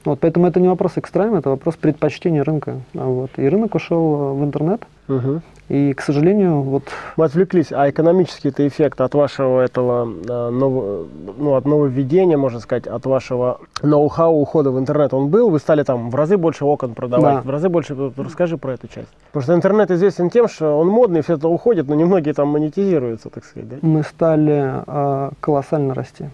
Вот, 0.06 0.20
поэтому 0.20 0.48
это 0.48 0.60
не 0.60 0.68
вопрос 0.68 0.94
экстрайма, 0.96 1.40
это 1.40 1.50
вопрос 1.50 1.76
предпочтения 1.76 2.44
рынка. 2.44 2.78
А 2.96 3.06
вот, 3.06 3.32
и 3.38 3.48
рынок 3.48 3.76
ушел 3.76 4.36
в 4.36 4.44
интернет. 4.44 4.82
Угу. 5.08 5.42
И, 5.72 5.94
к 5.94 6.02
сожалению, 6.02 6.62
вот... 6.64 6.84
Мы 7.16 7.24
отвлеклись, 7.24 7.72
а 7.72 7.90
экономический 7.90 8.50
это 8.50 8.68
эффект 8.68 9.00
от 9.00 9.14
вашего 9.16 9.62
этого 9.62 10.04
э, 10.04 10.50
нового, 10.50 11.08
ну, 11.38 11.56
от 11.56 11.64
нововведения, 11.64 12.38
можно 12.38 12.60
сказать, 12.60 12.88
от 12.88 13.06
вашего 13.06 13.62
ноу-хау 13.82 14.42
ухода 14.42 14.72
в 14.72 14.78
интернет, 14.78 15.14
он 15.14 15.30
был? 15.30 15.50
Вы 15.50 15.60
стали 15.60 15.84
там 15.84 16.10
в 16.10 16.16
разы 16.16 16.36
больше 16.36 16.66
окон 16.66 16.94
продавать, 16.94 17.36
да. 17.36 17.42
в 17.42 17.50
разы 17.50 17.70
больше... 17.70 17.96
Расскажи 18.18 18.58
про 18.58 18.74
эту 18.74 18.90
часть. 18.90 19.08
Потому 19.28 19.44
что 19.44 19.56
интернет 19.56 19.92
известен 19.92 20.30
тем, 20.30 20.50
что 20.50 20.78
он 20.78 20.90
модный, 20.90 21.22
все 21.22 21.36
это 21.36 21.48
уходит, 21.48 21.88
но 21.88 21.96
немногие 21.96 22.34
там 22.34 22.50
монетизируются, 22.50 23.30
так 23.30 23.46
сказать, 23.46 23.70
да? 23.70 23.76
Мы 23.82 24.04
стали 24.04 24.84
э, 24.86 25.30
колоссально 25.40 25.94
расти 25.94 26.26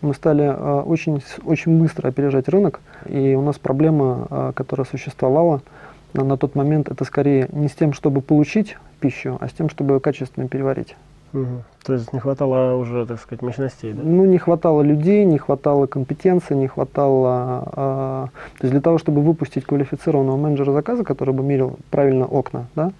мы 0.00 0.12
стали 0.12 0.44
э, 0.44 0.80
очень, 0.82 1.22
очень 1.44 1.80
быстро 1.80 2.08
опережать 2.08 2.48
рынок, 2.48 2.80
и 3.06 3.34
у 3.34 3.40
нас 3.40 3.58
проблема, 3.58 4.26
э, 4.30 4.52
которая 4.54 4.86
существовала 4.86 5.62
на, 6.14 6.24
на 6.24 6.36
тот 6.36 6.54
момент, 6.54 6.90
это 6.90 7.04
скорее 7.04 7.48
не 7.52 7.68
с 7.68 7.72
тем, 7.72 7.92
чтобы 7.92 8.20
получить 8.20 8.76
пищу, 9.00 9.36
а 9.40 9.48
с 9.48 9.52
тем, 9.52 9.68
чтобы 9.68 9.94
ее 9.94 10.00
качественно 10.00 10.48
переварить. 10.48 10.96
Угу. 11.34 11.64
То 11.84 11.92
есть 11.94 12.12
не 12.12 12.20
хватало 12.20 12.76
уже, 12.76 13.04
так 13.06 13.20
сказать, 13.20 13.42
мощностей, 13.42 13.92
да? 13.92 14.02
Ну, 14.02 14.24
не 14.24 14.38
хватало 14.38 14.82
людей, 14.82 15.24
не 15.24 15.36
хватало 15.36 15.86
компетенции, 15.86 16.54
не 16.54 16.68
хватало... 16.68 17.64
Э, 17.72 18.26
то 18.58 18.64
есть 18.64 18.72
для 18.72 18.80
того, 18.80 18.98
чтобы 18.98 19.20
выпустить 19.20 19.64
квалифицированного 19.64 20.36
менеджера 20.36 20.72
заказа, 20.72 21.02
который 21.02 21.34
бы 21.34 21.42
мерил 21.42 21.76
правильно 21.90 22.24
окна, 22.24 22.66
да, 22.76 22.92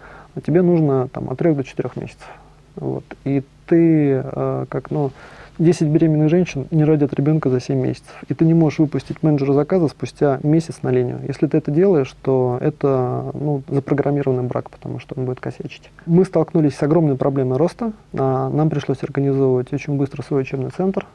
тебе 0.44 0.62
нужно 0.62 1.08
там, 1.08 1.30
от 1.30 1.38
3 1.38 1.54
до 1.54 1.64
4 1.64 1.90
месяцев. 1.94 2.28
Вот. 2.74 3.04
И 3.24 3.44
ты, 3.66 4.22
э, 4.24 4.66
как, 4.68 4.90
ну, 4.90 5.12
10 5.58 5.88
беременных 5.88 6.30
женщин 6.30 6.66
не 6.70 6.84
родят 6.84 7.14
ребенка 7.14 7.48
за 7.48 7.60
7 7.60 7.78
месяцев. 7.78 8.12
И 8.28 8.34
ты 8.34 8.44
не 8.44 8.54
можешь 8.54 8.80
выпустить 8.80 9.22
менеджера 9.22 9.52
заказа 9.52 9.88
спустя 9.88 10.40
месяц 10.42 10.78
на 10.82 10.90
линию. 10.90 11.20
Если 11.26 11.46
ты 11.46 11.58
это 11.58 11.70
делаешь, 11.70 12.14
то 12.22 12.58
это 12.60 13.30
ну, 13.34 13.62
запрограммированный 13.68 14.42
брак, 14.42 14.70
потому 14.70 14.98
что 14.98 15.14
он 15.16 15.26
будет 15.26 15.40
косячить. 15.40 15.90
Мы 16.06 16.24
столкнулись 16.24 16.74
с 16.74 16.82
огромной 16.82 17.16
проблемой 17.16 17.58
роста. 17.58 17.92
А, 18.14 18.50
нам 18.50 18.68
пришлось 18.68 19.02
организовывать 19.02 19.72
очень 19.72 19.96
быстро 19.96 20.22
свой 20.22 20.42
учебный 20.42 20.70
центр. 20.70 21.06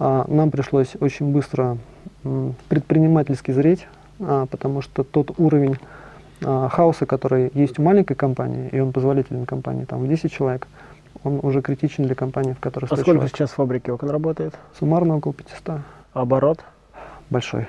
А, 0.00 0.24
нам 0.28 0.50
пришлось 0.50 0.96
очень 1.00 1.32
быстро 1.32 1.78
предпринимательски 2.68 3.52
зреть, 3.52 3.86
а, 4.18 4.46
потому 4.46 4.82
что 4.82 5.04
тот 5.04 5.38
уровень 5.38 5.76
хаоса, 6.40 7.04
который 7.04 7.50
есть 7.54 7.80
у 7.80 7.82
маленькой 7.82 8.14
компании, 8.14 8.68
и 8.70 8.78
он 8.78 8.92
позволителен 8.92 9.44
компании, 9.44 9.84
там 9.86 10.00
в 10.04 10.08
10 10.08 10.30
человек, 10.30 10.68
он 11.24 11.40
уже 11.42 11.62
критичен 11.62 12.04
для 12.04 12.14
компании, 12.14 12.52
в 12.52 12.60
которой 12.60 12.84
А 12.84 12.88
сколько 12.88 13.04
человек. 13.04 13.30
сейчас 13.30 13.50
в 13.50 13.54
фабрике 13.54 13.92
окон 13.92 14.10
работает? 14.10 14.54
Суммарно 14.78 15.16
около 15.16 15.34
500. 15.34 15.68
А 15.68 15.82
оборот? 16.12 16.60
Большой. 17.30 17.66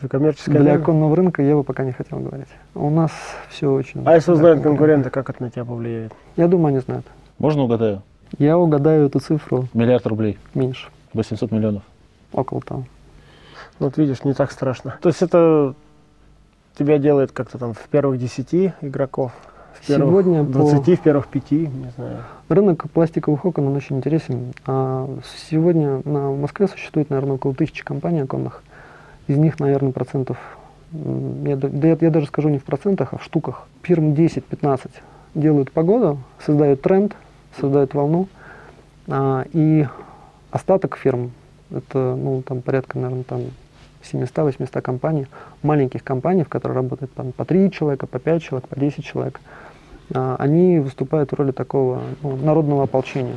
За 0.00 0.08
коммерческое 0.08 0.60
Для 0.60 0.74
оконного 0.74 1.16
рынка 1.16 1.42
я 1.42 1.54
бы 1.56 1.64
пока 1.64 1.84
не 1.84 1.92
хотел 1.92 2.20
говорить. 2.20 2.48
У 2.74 2.88
нас 2.90 3.10
все 3.48 3.72
очень... 3.72 4.02
А 4.04 4.14
если 4.14 4.30
узнают 4.30 4.62
конкуренты, 4.62 5.10
как 5.10 5.28
это 5.30 5.42
на 5.42 5.50
тебя 5.50 5.64
повлияет? 5.64 6.12
Я 6.36 6.46
думаю, 6.46 6.68
они 6.68 6.78
знают. 6.78 7.06
Можно 7.38 7.62
угадаю? 7.62 8.02
Я 8.38 8.58
угадаю 8.58 9.06
эту 9.06 9.18
цифру. 9.18 9.66
Миллиард 9.72 10.06
рублей? 10.06 10.38
Меньше. 10.54 10.88
800 11.14 11.50
миллионов? 11.50 11.82
Около 12.32 12.60
того. 12.60 12.84
Вот 13.78 13.96
видишь, 13.96 14.22
не 14.24 14.34
так 14.34 14.52
страшно. 14.52 14.96
То 15.00 15.08
есть 15.08 15.22
это 15.22 15.74
тебя 16.78 16.98
делает 16.98 17.32
как-то 17.32 17.58
там 17.58 17.74
в 17.74 17.88
первых 17.88 18.18
десяти 18.18 18.72
игроков? 18.80 19.32
В 19.80 19.86
первых 19.86 20.08
Сегодня 20.08 20.42
20, 20.44 20.84
по... 20.84 20.92
в 20.92 21.00
первых 21.00 21.26
пяти, 21.28 21.66
не 21.66 21.90
знаю. 21.96 22.18
Рынок 22.48 22.90
пластиковых 22.90 23.44
окон, 23.44 23.68
он 23.68 23.76
очень 23.76 23.98
интересен. 23.98 24.52
А 24.66 25.08
сегодня 25.48 26.00
на 26.04 26.30
Москве 26.30 26.66
существует, 26.68 27.10
наверное, 27.10 27.34
около 27.36 27.54
тысячи 27.54 27.84
компаний 27.84 28.20
оконных. 28.20 28.62
Из 29.26 29.36
них, 29.36 29.60
наверное, 29.60 29.92
процентов, 29.92 30.38
я, 30.92 31.56
да, 31.56 31.88
я, 31.88 31.98
я 32.00 32.10
даже 32.10 32.26
скажу 32.26 32.48
не 32.48 32.58
в 32.58 32.64
процентах, 32.64 33.12
а 33.12 33.18
в 33.18 33.24
штуках. 33.24 33.66
Фирм 33.82 34.12
10-15 34.12 34.90
делают 35.34 35.70
погоду, 35.70 36.18
создают 36.44 36.82
тренд, 36.82 37.14
создают 37.60 37.94
волну. 37.94 38.28
А, 39.06 39.44
и 39.52 39.86
остаток 40.50 40.96
фирм, 40.96 41.32
это 41.70 42.16
ну, 42.16 42.42
там 42.42 42.62
порядка, 42.62 42.98
наверное, 42.98 43.24
там 43.24 43.42
700-800 44.12 44.80
компаний, 44.80 45.26
маленьких 45.62 46.02
компаний, 46.02 46.44
в 46.44 46.48
которых 46.48 46.76
работает 46.76 47.12
там, 47.14 47.32
по 47.32 47.44
3 47.44 47.70
человека, 47.70 48.06
по 48.06 48.18
5 48.18 48.42
человек, 48.42 48.68
по 48.68 48.78
10 48.78 49.04
человек, 49.04 49.40
они 50.12 50.78
выступают 50.78 51.32
в 51.32 51.34
роли 51.34 51.52
такого 51.52 52.00
ну, 52.22 52.36
народного 52.36 52.84
ополчения. 52.84 53.36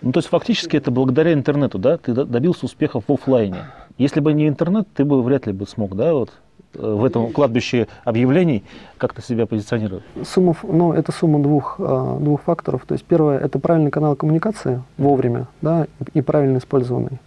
Ну, 0.00 0.12
то 0.12 0.18
есть 0.18 0.28
фактически 0.28 0.76
это 0.76 0.90
благодаря 0.90 1.32
интернету, 1.32 1.78
да, 1.78 1.98
ты 1.98 2.14
добился 2.14 2.66
успеха 2.66 3.00
в 3.00 3.10
офлайне. 3.12 3.64
Если 3.98 4.20
бы 4.20 4.32
не 4.32 4.46
интернет, 4.46 4.86
ты 4.94 5.04
бы 5.04 5.22
вряд 5.22 5.46
ли 5.46 5.52
бы 5.52 5.66
смог, 5.66 5.96
да, 5.96 6.14
вот 6.14 6.30
э, 6.74 6.78
в 6.80 7.04
этом 7.04 7.32
кладбище 7.32 7.88
объявлений 8.04 8.64
как-то 8.96 9.20
себя 9.20 9.46
позиционировать? 9.46 10.04
Сумма, 10.24 10.54
ну, 10.62 10.92
это 10.92 11.10
сумма 11.10 11.42
двух, 11.42 11.76
э, 11.78 12.16
двух 12.20 12.42
факторов. 12.42 12.82
То 12.86 12.94
есть 12.94 13.04
первое– 13.04 13.38
это 13.40 13.58
правильный 13.58 13.90
канал 13.90 14.14
коммуникации 14.14 14.82
вовремя, 14.98 15.48
да, 15.62 15.88
и 16.14 16.22
правильно 16.22 16.58
использованный. 16.58 17.18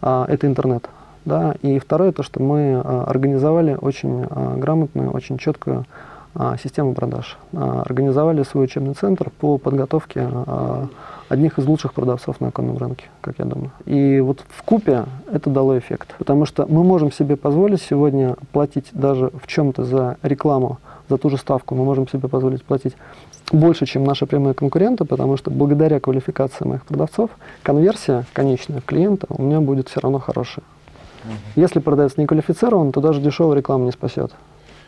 А, 0.00 0.26
это 0.28 0.46
интернет. 0.46 0.88
Да? 1.26 1.56
И 1.60 1.78
второе, 1.78 2.12
то, 2.12 2.22
что 2.22 2.40
мы 2.40 2.80
а, 2.82 3.04
организовали 3.06 3.76
очень 3.78 4.24
а, 4.30 4.56
грамотную, 4.56 5.10
очень 5.10 5.38
четкую 5.38 5.84
а, 6.34 6.56
систему 6.56 6.94
продаж. 6.94 7.36
Организовали 7.52 8.44
свой 8.44 8.64
учебный 8.64 8.94
центр 8.94 9.30
по 9.40 9.58
подготовке 9.58 10.28
одних 11.28 11.58
из 11.58 11.66
лучших 11.66 11.94
продавцов 11.94 12.40
на 12.40 12.48
оконном 12.48 12.78
рынке, 12.78 13.06
как 13.20 13.38
я 13.38 13.44
думаю. 13.44 13.72
И 13.84 14.20
вот 14.20 14.44
в 14.48 14.62
купе 14.62 15.06
это 15.32 15.50
дало 15.50 15.76
эффект, 15.76 16.14
потому 16.18 16.46
что 16.46 16.66
мы 16.68 16.84
можем 16.84 17.10
себе 17.10 17.36
позволить 17.36 17.82
сегодня 17.82 18.36
платить 18.52 18.90
даже 18.92 19.30
в 19.42 19.48
чем-то 19.48 19.82
за 19.84 20.18
рекламу, 20.22 20.78
за 21.08 21.18
ту 21.18 21.30
же 21.30 21.36
ставку, 21.38 21.74
мы 21.74 21.84
можем 21.84 22.06
себе 22.06 22.28
позволить 22.28 22.62
платить 22.64 22.94
больше, 23.50 23.86
чем 23.86 24.04
наши 24.04 24.26
прямые 24.26 24.54
конкуренты, 24.54 25.04
потому 25.04 25.36
что 25.36 25.50
благодаря 25.50 25.98
квалификации 25.98 26.64
моих 26.64 26.84
продавцов 26.84 27.30
конверсия 27.62 28.24
конечная 28.32 28.80
клиента 28.80 29.26
у 29.30 29.42
меня 29.42 29.60
будет 29.60 29.88
все 29.88 30.00
равно 30.00 30.20
хорошая. 30.20 30.64
Если 31.54 31.80
продавец 31.80 32.16
не 32.16 32.26
квалифицирован, 32.26 32.92
то 32.92 33.00
даже 33.00 33.20
дешевая 33.20 33.56
реклама 33.56 33.84
не 33.84 33.92
спасет. 33.92 34.32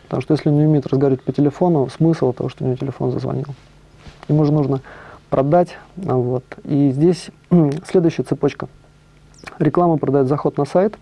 Потому 0.05 0.23
что 0.23 0.33
если 0.35 0.49
он 0.49 0.57
не 0.57 0.67
умеет 0.67 0.87
разговаривать 0.87 1.23
по 1.23 1.33
телефону, 1.33 1.89
смысл 1.89 2.33
того, 2.33 2.49
что 2.49 2.65
у 2.65 2.67
него 2.67 2.77
телефон 2.77 3.11
зазвонил. 3.13 3.47
Ему 4.29 4.45
же 4.45 4.53
нужно 4.53 4.81
продать. 5.31 5.77
А 6.07 6.15
вот. 6.15 6.45
И 6.65 6.91
здесь 6.91 7.31
следующая 7.87 8.23
цепочка. 8.23 8.69
Реклама 9.59 9.99
продает 9.99 10.29
заход 10.29 10.57
на 10.57 10.65
сайт, 10.65 10.99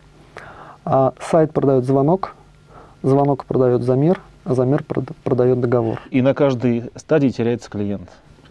а 0.85 1.14
сайт 1.21 1.52
продает 1.52 1.85
звонок, 1.85 2.35
звонок 3.02 3.45
продает 3.45 3.83
замер, 3.83 4.21
а 4.45 4.55
замер 4.55 4.85
продает 5.25 5.61
договор. 5.61 6.00
И 6.11 6.23
на 6.23 6.35
каждой 6.35 6.90
стадии 6.97 7.28
теряется 7.28 7.71
клиент. 7.71 8.09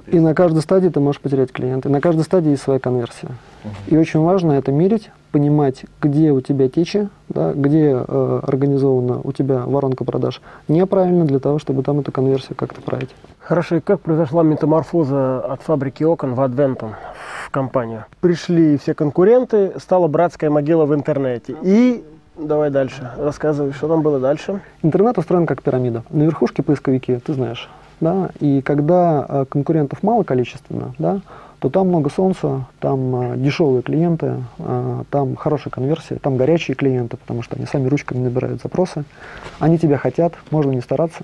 И 0.08 0.20
на 0.20 0.36
каждой 0.36 0.62
стадии 0.62 0.90
ты 0.90 1.00
можешь 1.00 1.22
потерять 1.22 1.52
клиента. 1.52 1.90
И 1.90 1.92
на 1.92 2.02
каждой 2.02 2.22
стадии 2.22 2.52
есть 2.52 2.64
своя 2.64 2.80
конверсия. 2.80 3.28
Угу. 3.64 3.74
И 3.88 3.98
очень 3.98 4.20
важно 4.20 4.54
это 4.54 4.72
мерить, 4.72 5.10
понимать, 5.32 5.86
где 6.02 6.32
у 6.32 6.42
тебя 6.42 6.70
течи, 6.70 7.10
да, 7.30 7.54
где 7.54 8.04
э, 8.08 8.40
организована 8.44 9.20
у 9.24 9.32
тебя 9.32 9.64
воронка 9.66 10.04
продаж 10.04 10.42
неправильно, 10.68 11.26
для 11.26 11.40
того, 11.40 11.60
чтобы 11.60 11.84
там 11.84 12.00
эту 12.00 12.12
конверсию 12.12 12.56
как-то 12.56 12.82
править. 12.82 13.10
Хорошо, 13.40 13.78
и 13.78 13.80
как 13.80 14.02
произошла 14.02 14.44
метаморфоза 14.44 15.40
от 15.40 15.62
фабрики 15.62 16.04
окон 16.04 16.36
в 16.36 16.42
Адвентум, 16.42 16.96
в 17.46 17.50
компанию? 17.50 18.06
Пришли 18.22 18.78
все 18.78 18.94
конкуренты, 18.94 19.74
стала 19.80 20.08
братская 20.08 20.50
могила 20.50 20.86
в 20.86 20.94
интернете. 20.94 21.56
И 21.64 22.04
Давай 22.38 22.70
дальше. 22.70 23.12
Рассказывай, 23.18 23.72
что 23.72 23.88
там 23.88 24.02
было 24.02 24.20
дальше. 24.20 24.60
Интернет 24.84 25.18
устроен 25.18 25.46
как 25.46 25.62
пирамида. 25.62 26.04
На 26.10 26.24
верхушке 26.24 26.64
поисковики, 26.64 27.16
ты 27.16 27.34
знаешь 27.34 27.70
да, 28.00 28.30
и 28.40 28.62
когда 28.62 29.26
э, 29.28 29.46
конкурентов 29.50 30.04
мало 30.04 30.24
количественно, 30.24 30.94
да, 30.98 31.22
то 31.60 31.70
там 31.70 31.88
много 31.88 32.10
солнца, 32.10 32.66
там 32.80 33.34
э, 33.34 33.38
дешевые 33.38 33.82
клиенты, 33.82 34.44
э, 34.60 35.04
там 35.10 35.36
хорошая 35.36 35.72
конверсия, 35.72 36.16
там 36.16 36.38
горячие 36.38 36.76
клиенты, 36.76 37.18
потому 37.18 37.42
что 37.42 37.56
они 37.56 37.66
сами 37.66 37.88
ручками 37.88 38.20
набирают 38.20 38.62
запросы, 38.62 39.06
они 39.60 39.78
тебя 39.78 39.98
хотят, 39.98 40.34
можно 40.52 40.72
не 40.72 40.82
стараться. 40.82 41.24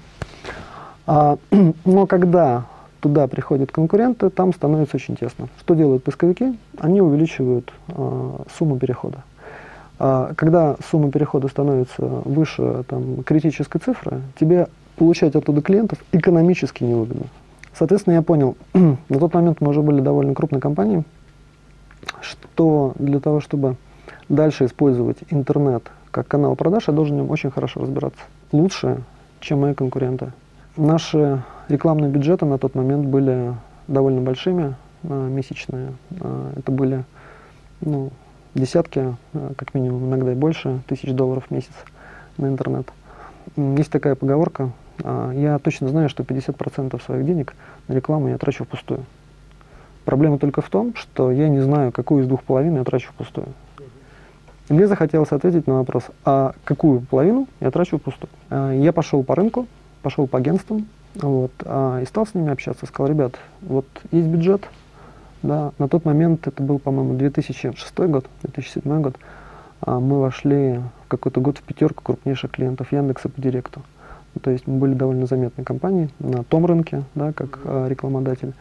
А, 1.05 1.37
но 1.85 2.07
когда 2.07 2.65
туда 2.99 3.27
приходят 3.27 3.71
конкуренты, 3.71 4.29
там 4.29 4.53
становится 4.53 4.95
очень 4.95 5.15
тесно. 5.15 5.47
Что 5.59 5.73
делают 5.73 6.03
поисковики? 6.03 6.57
Они 6.77 7.01
увеличивают 7.01 7.73
сумму 8.55 8.77
перехода. 8.77 9.23
А, 10.03 10.33
когда 10.35 10.77
сумма 10.89 11.11
перехода 11.11 11.47
становится 11.47 12.01
выше 12.01 12.83
там, 12.87 13.21
критической 13.21 13.79
цифры, 13.79 14.21
тебе 14.39 14.67
получать 15.01 15.35
оттуда 15.35 15.63
клиентов 15.63 15.97
экономически 16.11 16.83
невыгодно. 16.83 17.25
Соответственно, 17.73 18.13
я 18.13 18.21
понял, 18.21 18.55
на 18.73 19.19
тот 19.19 19.33
момент 19.33 19.59
мы 19.59 19.69
уже 19.69 19.81
были 19.81 19.99
довольно 19.99 20.35
крупной 20.35 20.61
компанией, 20.61 21.01
что 22.21 22.93
для 22.99 23.19
того, 23.19 23.39
чтобы 23.39 23.77
дальше 24.29 24.65
использовать 24.65 25.17
интернет 25.31 25.89
как 26.11 26.27
канал 26.27 26.55
продаж, 26.55 26.83
я 26.87 26.93
должен 26.93 27.15
в 27.15 27.19
нем 27.19 27.31
очень 27.31 27.49
хорошо 27.49 27.81
разбираться. 27.81 28.21
Лучше, 28.51 29.01
чем 29.39 29.61
мои 29.61 29.73
конкуренты. 29.73 30.33
Наши 30.77 31.41
рекламные 31.67 32.11
бюджеты 32.11 32.45
на 32.45 32.59
тот 32.59 32.75
момент 32.75 33.07
были 33.07 33.55
довольно 33.87 34.21
большими, 34.21 34.75
а, 35.05 35.29
месячные. 35.29 35.93
А, 36.19 36.53
это 36.57 36.71
были 36.71 37.05
ну, 37.79 38.11
десятки, 38.53 39.15
а, 39.33 39.53
как 39.57 39.73
минимум, 39.73 40.09
иногда 40.09 40.31
и 40.31 40.35
больше, 40.35 40.81
тысяч 40.87 41.11
долларов 41.11 41.45
в 41.49 41.51
месяц 41.51 41.73
на 42.37 42.45
интернет. 42.45 42.87
Есть 43.57 43.89
такая 43.89 44.13
поговорка, 44.13 44.69
я 44.99 45.59
точно 45.59 45.87
знаю, 45.89 46.09
что 46.09 46.23
50% 46.23 47.01
своих 47.03 47.25
денег 47.25 47.55
на 47.87 47.93
рекламу 47.93 48.29
я 48.29 48.37
трачу 48.37 48.65
впустую. 48.65 49.05
Проблема 50.05 50.39
только 50.39 50.61
в 50.61 50.69
том, 50.69 50.95
что 50.95 51.31
я 51.31 51.47
не 51.47 51.59
знаю, 51.59 51.91
какую 51.91 52.23
из 52.23 52.27
двух 52.27 52.43
половин 52.43 52.75
я 52.75 52.83
трачу 52.83 53.09
впустую. 53.11 53.47
И 54.69 54.73
мне 54.73 54.87
захотелось 54.87 55.31
ответить 55.31 55.67
на 55.67 55.75
вопрос, 55.75 56.05
а 56.23 56.53
какую 56.63 57.01
половину 57.01 57.47
я 57.59 57.71
трачу 57.71 57.97
впустую. 57.97 58.29
А, 58.49 58.71
я 58.71 58.93
пошел 58.93 59.23
по 59.23 59.35
рынку, 59.35 59.67
пошел 60.01 60.27
по 60.27 60.37
агентствам, 60.37 60.87
вот, 61.15 61.51
а, 61.65 61.99
и 62.01 62.05
стал 62.05 62.25
с 62.25 62.33
ними 62.33 62.51
общаться. 62.51 62.85
Сказал, 62.85 63.09
ребят, 63.09 63.35
вот 63.61 63.85
есть 64.11 64.27
бюджет, 64.27 64.67
да, 65.43 65.71
на 65.77 65.87
тот 65.87 66.05
момент 66.05 66.47
это 66.47 66.63
был, 66.63 66.79
по-моему, 66.79 67.15
2006 67.15 67.97
год, 67.99 68.25
2007 68.43 69.01
год, 69.01 69.15
мы 69.85 70.21
вошли 70.21 70.79
в 71.05 71.07
какой-то 71.07 71.41
год 71.41 71.57
в 71.57 71.63
пятерку 71.63 72.03
крупнейших 72.03 72.51
клиентов 72.51 72.91
Яндекса 72.91 73.29
по 73.29 73.41
директу. 73.41 73.81
То 74.41 74.51
есть 74.51 74.65
мы 74.67 74.77
были 74.77 74.93
довольно 74.93 75.25
заметной 75.25 75.63
компанией 75.63 76.09
на 76.19 76.43
том 76.43 76.65
рынке, 76.65 77.03
да, 77.15 77.33
как 77.33 77.59
э, 77.63 77.87
рекламодатель. 77.89 78.53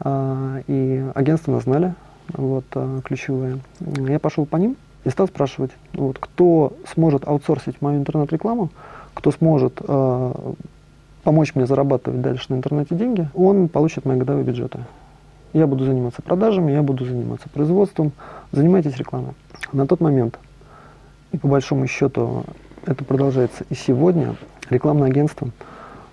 А, 0.00 0.60
и 0.66 1.04
агентства 1.14 1.52
нас 1.52 1.64
знали, 1.64 1.94
вот, 2.32 2.64
а, 2.74 3.00
ключевые. 3.02 3.58
Я 3.80 4.18
пошел 4.18 4.46
по 4.46 4.56
ним 4.56 4.76
и 5.04 5.10
стал 5.10 5.28
спрашивать, 5.28 5.70
вот, 5.92 6.18
кто 6.18 6.72
сможет 6.92 7.26
аутсорсить 7.26 7.80
мою 7.82 7.98
интернет-рекламу, 8.00 8.70
кто 9.14 9.30
сможет 9.30 9.80
а, 9.86 10.54
помочь 11.22 11.54
мне 11.54 11.66
зарабатывать 11.66 12.20
дальше 12.20 12.46
на 12.48 12.56
интернете 12.56 12.94
деньги, 12.94 13.28
он 13.34 13.68
получит 13.68 14.04
мои 14.04 14.16
годовые 14.16 14.44
бюджеты. 14.44 14.80
Я 15.52 15.66
буду 15.66 15.84
заниматься 15.84 16.22
продажами, 16.22 16.72
я 16.72 16.82
буду 16.82 17.04
заниматься 17.04 17.48
производством, 17.48 18.12
занимайтесь 18.52 18.96
рекламой. 18.96 19.34
На 19.72 19.86
тот 19.86 20.00
момент, 20.00 20.38
и 21.30 21.38
по 21.38 21.46
большому 21.46 21.86
счету 21.86 22.44
это 22.86 23.04
продолжается 23.04 23.64
и 23.70 23.74
сегодня, 23.74 24.34
рекламные 24.70 25.10
агентства 25.10 25.48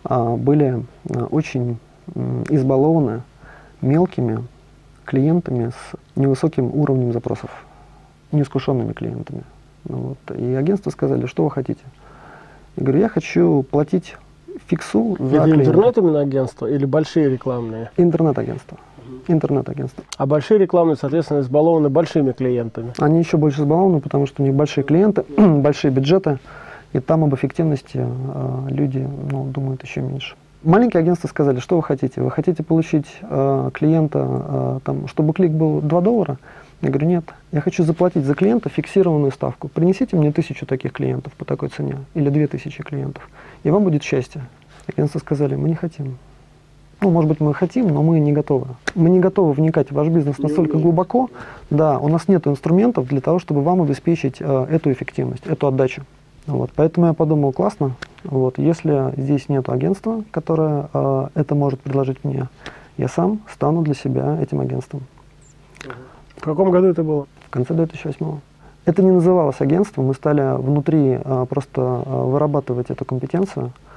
были 0.03 0.83
а, 1.09 1.25
очень 1.25 1.77
избалованы 2.49 3.21
мелкими 3.81 4.43
клиентами 5.05 5.69
с 5.69 5.95
невысоким 6.15 6.73
уровнем 6.73 7.13
запросов, 7.13 7.49
неискушенными 8.31 8.93
клиентами. 8.93 9.43
Ну 9.87 9.97
вот. 10.27 10.37
И 10.37 10.53
агентства 10.53 10.91
сказали, 10.91 11.25
что 11.25 11.43
вы 11.43 11.51
хотите. 11.51 11.81
Я 12.75 12.83
говорю, 12.83 12.99
я 12.99 13.09
хочу 13.09 13.63
платить 13.63 14.15
фиксу 14.67 15.17
за 15.19 15.37
Это 15.37 15.43
клиента. 15.45 15.65
интернет 15.65 15.97
именно 15.97 16.19
агентство 16.19 16.65
или 16.67 16.85
большие 16.85 17.29
рекламные? 17.29 17.91
Интернет-агентство. 17.97 18.77
Интернет-агентство. 19.27 20.03
А 20.17 20.25
большие 20.25 20.57
рекламные, 20.59 20.95
соответственно, 20.95 21.41
избалованы 21.41 21.89
большими 21.89 22.31
клиентами. 22.31 22.93
Они 22.99 23.19
еще 23.19 23.37
больше 23.37 23.61
избалованы, 23.61 23.99
потому 23.99 24.25
что 24.25 24.43
у 24.43 24.45
них 24.45 24.55
большие 24.55 24.83
клиенты, 24.83 25.23
большие 25.37 25.91
бюджеты, 25.91 26.39
и 26.93 26.99
там 26.99 27.23
об 27.23 27.35
эффективности 27.35 27.99
э, 28.03 28.67
люди 28.69 29.07
ну, 29.31 29.45
думают 29.45 29.83
еще 29.83 30.01
меньше. 30.01 30.35
Маленькие 30.63 30.99
агентства 30.99 31.27
сказали, 31.27 31.59
что 31.59 31.77
вы 31.77 31.83
хотите? 31.83 32.21
Вы 32.21 32.31
хотите 32.31 32.63
получить 32.63 33.05
э, 33.21 33.69
клиента, 33.73 34.27
э, 34.27 34.79
там, 34.83 35.07
чтобы 35.07 35.33
клик 35.33 35.51
был 35.51 35.81
2 35.81 36.01
доллара? 36.01 36.37
Я 36.81 36.89
говорю, 36.89 37.07
нет, 37.07 37.25
я 37.51 37.61
хочу 37.61 37.83
заплатить 37.83 38.23
за 38.23 38.33
клиента 38.35 38.69
фиксированную 38.69 39.31
ставку. 39.31 39.67
Принесите 39.67 40.15
мне 40.15 40.31
тысячу 40.31 40.65
таких 40.65 40.93
клиентов 40.93 41.33
по 41.33 41.43
такой 41.43 41.69
цене, 41.69 41.97
или 42.13 42.29
две 42.29 42.47
тысячи 42.47 42.81
клиентов, 42.81 43.29
и 43.63 43.69
вам 43.69 43.83
будет 43.83 44.01
счастье. 44.03 44.41
Агентства 44.87 45.19
сказали, 45.19 45.55
мы 45.55 45.67
не 45.67 45.75
хотим. 45.75 46.17
Ну, 47.01 47.11
может 47.11 47.29
быть, 47.29 47.39
мы 47.39 47.53
хотим, 47.53 47.87
но 47.87 48.03
мы 48.03 48.19
не 48.19 48.33
готовы. 48.33 48.67
Мы 48.93 49.09
не 49.09 49.19
готовы 49.19 49.53
вникать 49.53 49.89
в 49.89 49.93
ваш 49.93 50.09
бизнес 50.09 50.37
настолько 50.37 50.77
глубоко. 50.77 51.29
Да, 51.69 51.97
у 51.97 52.09
нас 52.09 52.27
нет 52.27 52.45
инструментов 52.45 53.07
для 53.07 53.21
того, 53.21 53.39
чтобы 53.39 53.61
вам 53.61 53.81
обеспечить 53.81 54.37
э, 54.39 54.67
эту 54.69 54.91
эффективность, 54.91 55.45
эту 55.45 55.67
отдачу. 55.67 56.03
Вот, 56.45 56.71
поэтому 56.75 57.07
я 57.07 57.13
подумал, 57.13 57.53
классно, 57.53 57.91
вот, 58.23 58.57
если 58.57 59.13
здесь 59.15 59.49
нет 59.49 59.69
агентства, 59.69 60.23
которое 60.31 60.89
э, 60.93 61.27
это 61.35 61.55
может 61.55 61.79
предложить 61.79 62.23
мне, 62.23 62.49
я 62.97 63.07
сам 63.07 63.39
стану 63.53 63.81
для 63.81 63.93
себя 63.93 64.37
этим 64.41 64.59
агентством. 64.59 65.01
В 66.35 66.43
каком 66.43 66.71
году 66.71 66.87
это 66.87 67.03
было? 67.03 67.27
В 67.45 67.49
конце 67.49 67.73
2008 67.73 68.39
Это 68.85 69.03
не 69.03 69.11
называлось 69.11 69.59
агентством, 69.59 70.07
мы 70.07 70.13
стали 70.13 70.61
внутри 70.61 71.19
э, 71.23 71.45
просто 71.49 72.03
э, 72.05 72.23
вырабатывать 72.23 72.89
эту 72.89 73.05
компетенцию, 73.05 73.67
э, 73.67 73.88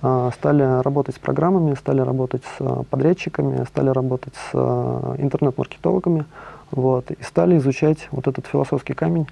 стали 0.00 0.82
работать 0.82 1.16
с 1.16 1.18
программами, 1.18 1.74
стали 1.74 2.00
работать 2.00 2.42
с 2.44 2.60
э, 2.60 2.82
подрядчиками, 2.90 3.64
стали 3.64 3.90
работать 3.90 4.34
с 4.34 4.50
э, 4.52 5.14
интернет-маркетологами, 5.18 6.24
вот, 6.70 7.10
и 7.10 7.22
стали 7.22 7.56
изучать 7.58 8.08
вот 8.10 8.28
этот 8.28 8.46
философский 8.46 8.92
камень, 8.92 9.26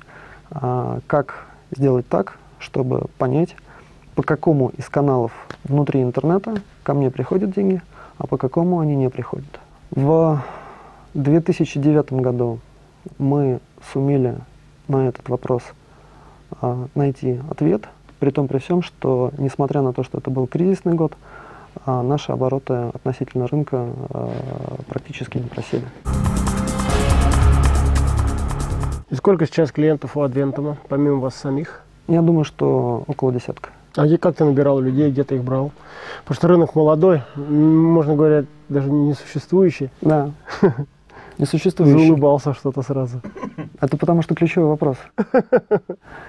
как 1.07 1.47
сделать 1.71 2.09
так, 2.09 2.39
чтобы 2.59 3.07
понять, 3.19 3.57
по 4.15 4.23
какому 4.23 4.71
из 4.71 4.89
каналов 4.89 5.33
внутри 5.65 6.03
интернета 6.03 6.63
ко 6.83 6.95
мне 6.95 7.11
приходят 7.11 7.51
деньги, 7.51 7.83
а 8.17 8.27
по 8.27 8.39
какому 8.39 8.81
они 8.81 8.97
не 8.97 9.11
приходят. 9.11 9.61
В 9.91 10.43
2009 11.15 12.13
году 12.15 12.61
мы 13.19 13.61
сумели 13.93 14.37
на 14.89 15.09
этот 15.09 15.29
вопрос 15.29 15.63
а, 16.61 16.87
найти 16.95 17.41
ответ, 17.51 17.89
при 18.19 18.31
том 18.31 18.49
при 18.49 18.59
всем, 18.59 18.83
что 18.83 19.31
несмотря 19.39 19.83
на 19.83 19.93
то, 19.93 20.03
что 20.03 20.19
это 20.19 20.31
был 20.31 20.47
кризисный 20.47 20.95
год, 20.95 21.13
а, 21.85 22.03
наши 22.03 22.33
обороты 22.33 22.91
относительно 22.95 23.47
рынка 23.47 23.89
а, 24.11 24.33
практически 24.89 25.39
не 25.39 25.49
просели. 25.49 25.85
И 29.11 29.15
сколько 29.15 29.47
сейчас 29.47 29.71
клиентов 29.71 30.17
у 30.17 30.23
Адвентума, 30.23 30.79
помимо 30.89 31.21
вас 31.21 31.35
самих? 31.37 31.83
Я 32.09 32.23
думаю, 32.23 32.45
что 32.45 33.05
около 33.07 33.33
десятка. 33.33 33.71
А 33.95 34.05
где, 34.05 34.19
как 34.19 34.37
ты 34.37 34.45
набирал 34.45 34.81
людей, 34.81 35.11
где 35.11 35.25
ты 35.25 35.37
их 35.37 35.45
брал? 35.45 35.73
Потому 36.25 36.37
что 36.37 36.49
рынок 36.49 36.75
молодой, 36.75 37.23
можно 37.37 38.15
говорить, 38.15 38.49
даже 38.69 38.91
не 38.91 39.15
существующий. 39.15 39.91
Да, 41.39 41.43
несуществующий. 41.43 42.07
Заулыбался 42.07 42.55
что-то 42.55 42.83
сразу. 42.83 43.21
Это 43.81 43.97
потому 43.97 44.23
что 44.23 44.35
ключевой 44.35 44.69
вопрос. 44.71 44.97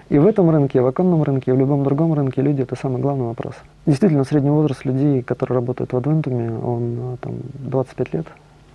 И 0.09 0.19
в 0.19 0.25
этом 0.25 0.49
рынке, 0.49 0.79
и 0.79 0.81
в 0.81 0.87
оконном 0.87 1.23
рынке, 1.23 1.51
и 1.51 1.53
в 1.53 1.57
любом 1.57 1.83
другом 1.83 2.13
рынке 2.13 2.41
люди– 2.41 2.61
это 2.63 2.75
самый 2.75 3.01
главный 3.01 3.25
вопрос. 3.25 3.55
Действительно, 3.85 4.23
средний 4.23 4.49
возраст 4.49 4.85
людей, 4.85 5.21
которые 5.21 5.55
работают 5.55 5.93
в 5.93 5.97
Адвентуме, 5.97 6.51
он 6.57 6.97
а, 6.99 7.17
там 7.21 7.35
25 7.59 8.13
лет. 8.13 8.27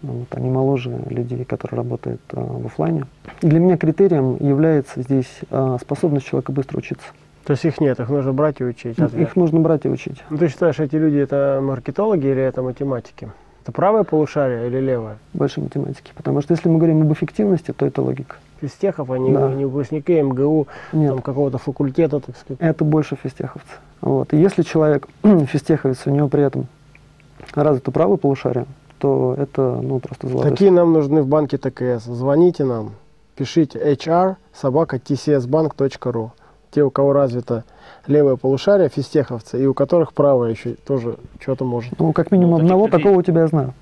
Вот, 0.02 0.26
они 0.32 0.50
моложе 0.50 0.90
людей, 1.08 1.44
которые 1.44 1.78
работают 1.78 2.20
а, 2.32 2.40
в 2.40 2.66
офлайне. 2.66 3.04
Для 3.40 3.60
меня 3.60 3.76
критерием 3.76 4.36
является 4.40 5.00
здесь 5.00 5.40
а, 5.50 5.78
способность 5.80 6.26
человека 6.26 6.52
быстро 6.52 6.78
учиться. 6.78 7.06
То 7.44 7.52
есть 7.52 7.64
их 7.64 7.80
нет, 7.80 7.98
их 7.98 8.08
нужно 8.08 8.32
брать 8.32 8.60
и 8.60 8.64
учить. 8.64 8.98
ответ. 8.98 9.28
Их 9.28 9.36
нужно 9.36 9.60
брать 9.60 9.84
и 9.84 9.88
учить. 9.88 10.22
Ну, 10.30 10.38
ты 10.38 10.48
считаешь, 10.48 10.78
эти 10.78 10.96
люди 10.96 11.16
это 11.16 11.60
маркетологи 11.62 12.26
или 12.26 12.40
это 12.40 12.62
математики? 12.62 13.30
Это 13.62 13.70
правое 13.70 14.02
полушарие 14.02 14.66
или 14.66 14.80
левое? 14.80 15.18
Больше 15.34 15.60
математики. 15.60 16.10
Потому 16.16 16.42
что 16.42 16.52
если 16.52 16.68
мы 16.68 16.78
говорим 16.78 17.02
об 17.02 17.12
эффективности, 17.12 17.72
то 17.72 17.86
это 17.86 18.02
логика. 18.02 18.34
Физтехов, 18.60 19.08
они 19.12 19.32
Да. 19.32 19.52
не 19.52 19.64
выпускники 19.64 20.20
МГУ, 20.20 20.66
Нет. 20.92 21.10
там, 21.10 21.22
какого-то 21.22 21.58
факультета, 21.58 22.18
так 22.18 22.36
сказать. 22.36 22.60
это 22.60 22.84
больше 22.84 23.14
физтеховцы. 23.14 23.70
Вот. 24.00 24.32
И 24.32 24.36
если 24.36 24.62
человек 24.62 25.06
физтеховец, 25.22 26.06
у 26.06 26.10
него 26.10 26.26
при 26.28 26.42
этом 26.42 26.66
развито 27.54 27.92
правое 27.92 28.16
полушарие, 28.16 28.66
то 28.98 29.36
это 29.38 29.78
ну, 29.80 30.00
просто 30.00 30.26
золотой 30.26 30.50
Такие 30.50 30.72
нам 30.72 30.92
нужны 30.92 31.22
в 31.22 31.28
банке 31.28 31.56
ТКС. 31.56 32.04
Звоните 32.04 32.64
нам, 32.64 32.90
пишите 33.36 33.78
hr 33.78 34.34
собака 34.52 34.96
tcsbank.ru. 34.96 36.30
Те, 36.72 36.82
у 36.82 36.90
кого 36.90 37.12
развито 37.12 37.64
левое 38.06 38.36
полушарие, 38.36 38.88
физтеховцы, 38.88 39.62
и 39.62 39.66
у 39.66 39.74
которых 39.74 40.14
правое 40.14 40.50
еще 40.50 40.74
тоже 40.86 41.16
что-то 41.38 41.66
может. 41.66 41.98
Ну, 41.98 42.12
как 42.14 42.32
минимум 42.32 42.52
Ну, 42.52 42.64
одного 42.64 42.86
людей- 42.86 42.98
такого 42.98 43.18
у 43.18 43.22
тебя 43.22 43.42
я 43.42 43.46
знаю. 43.46 43.74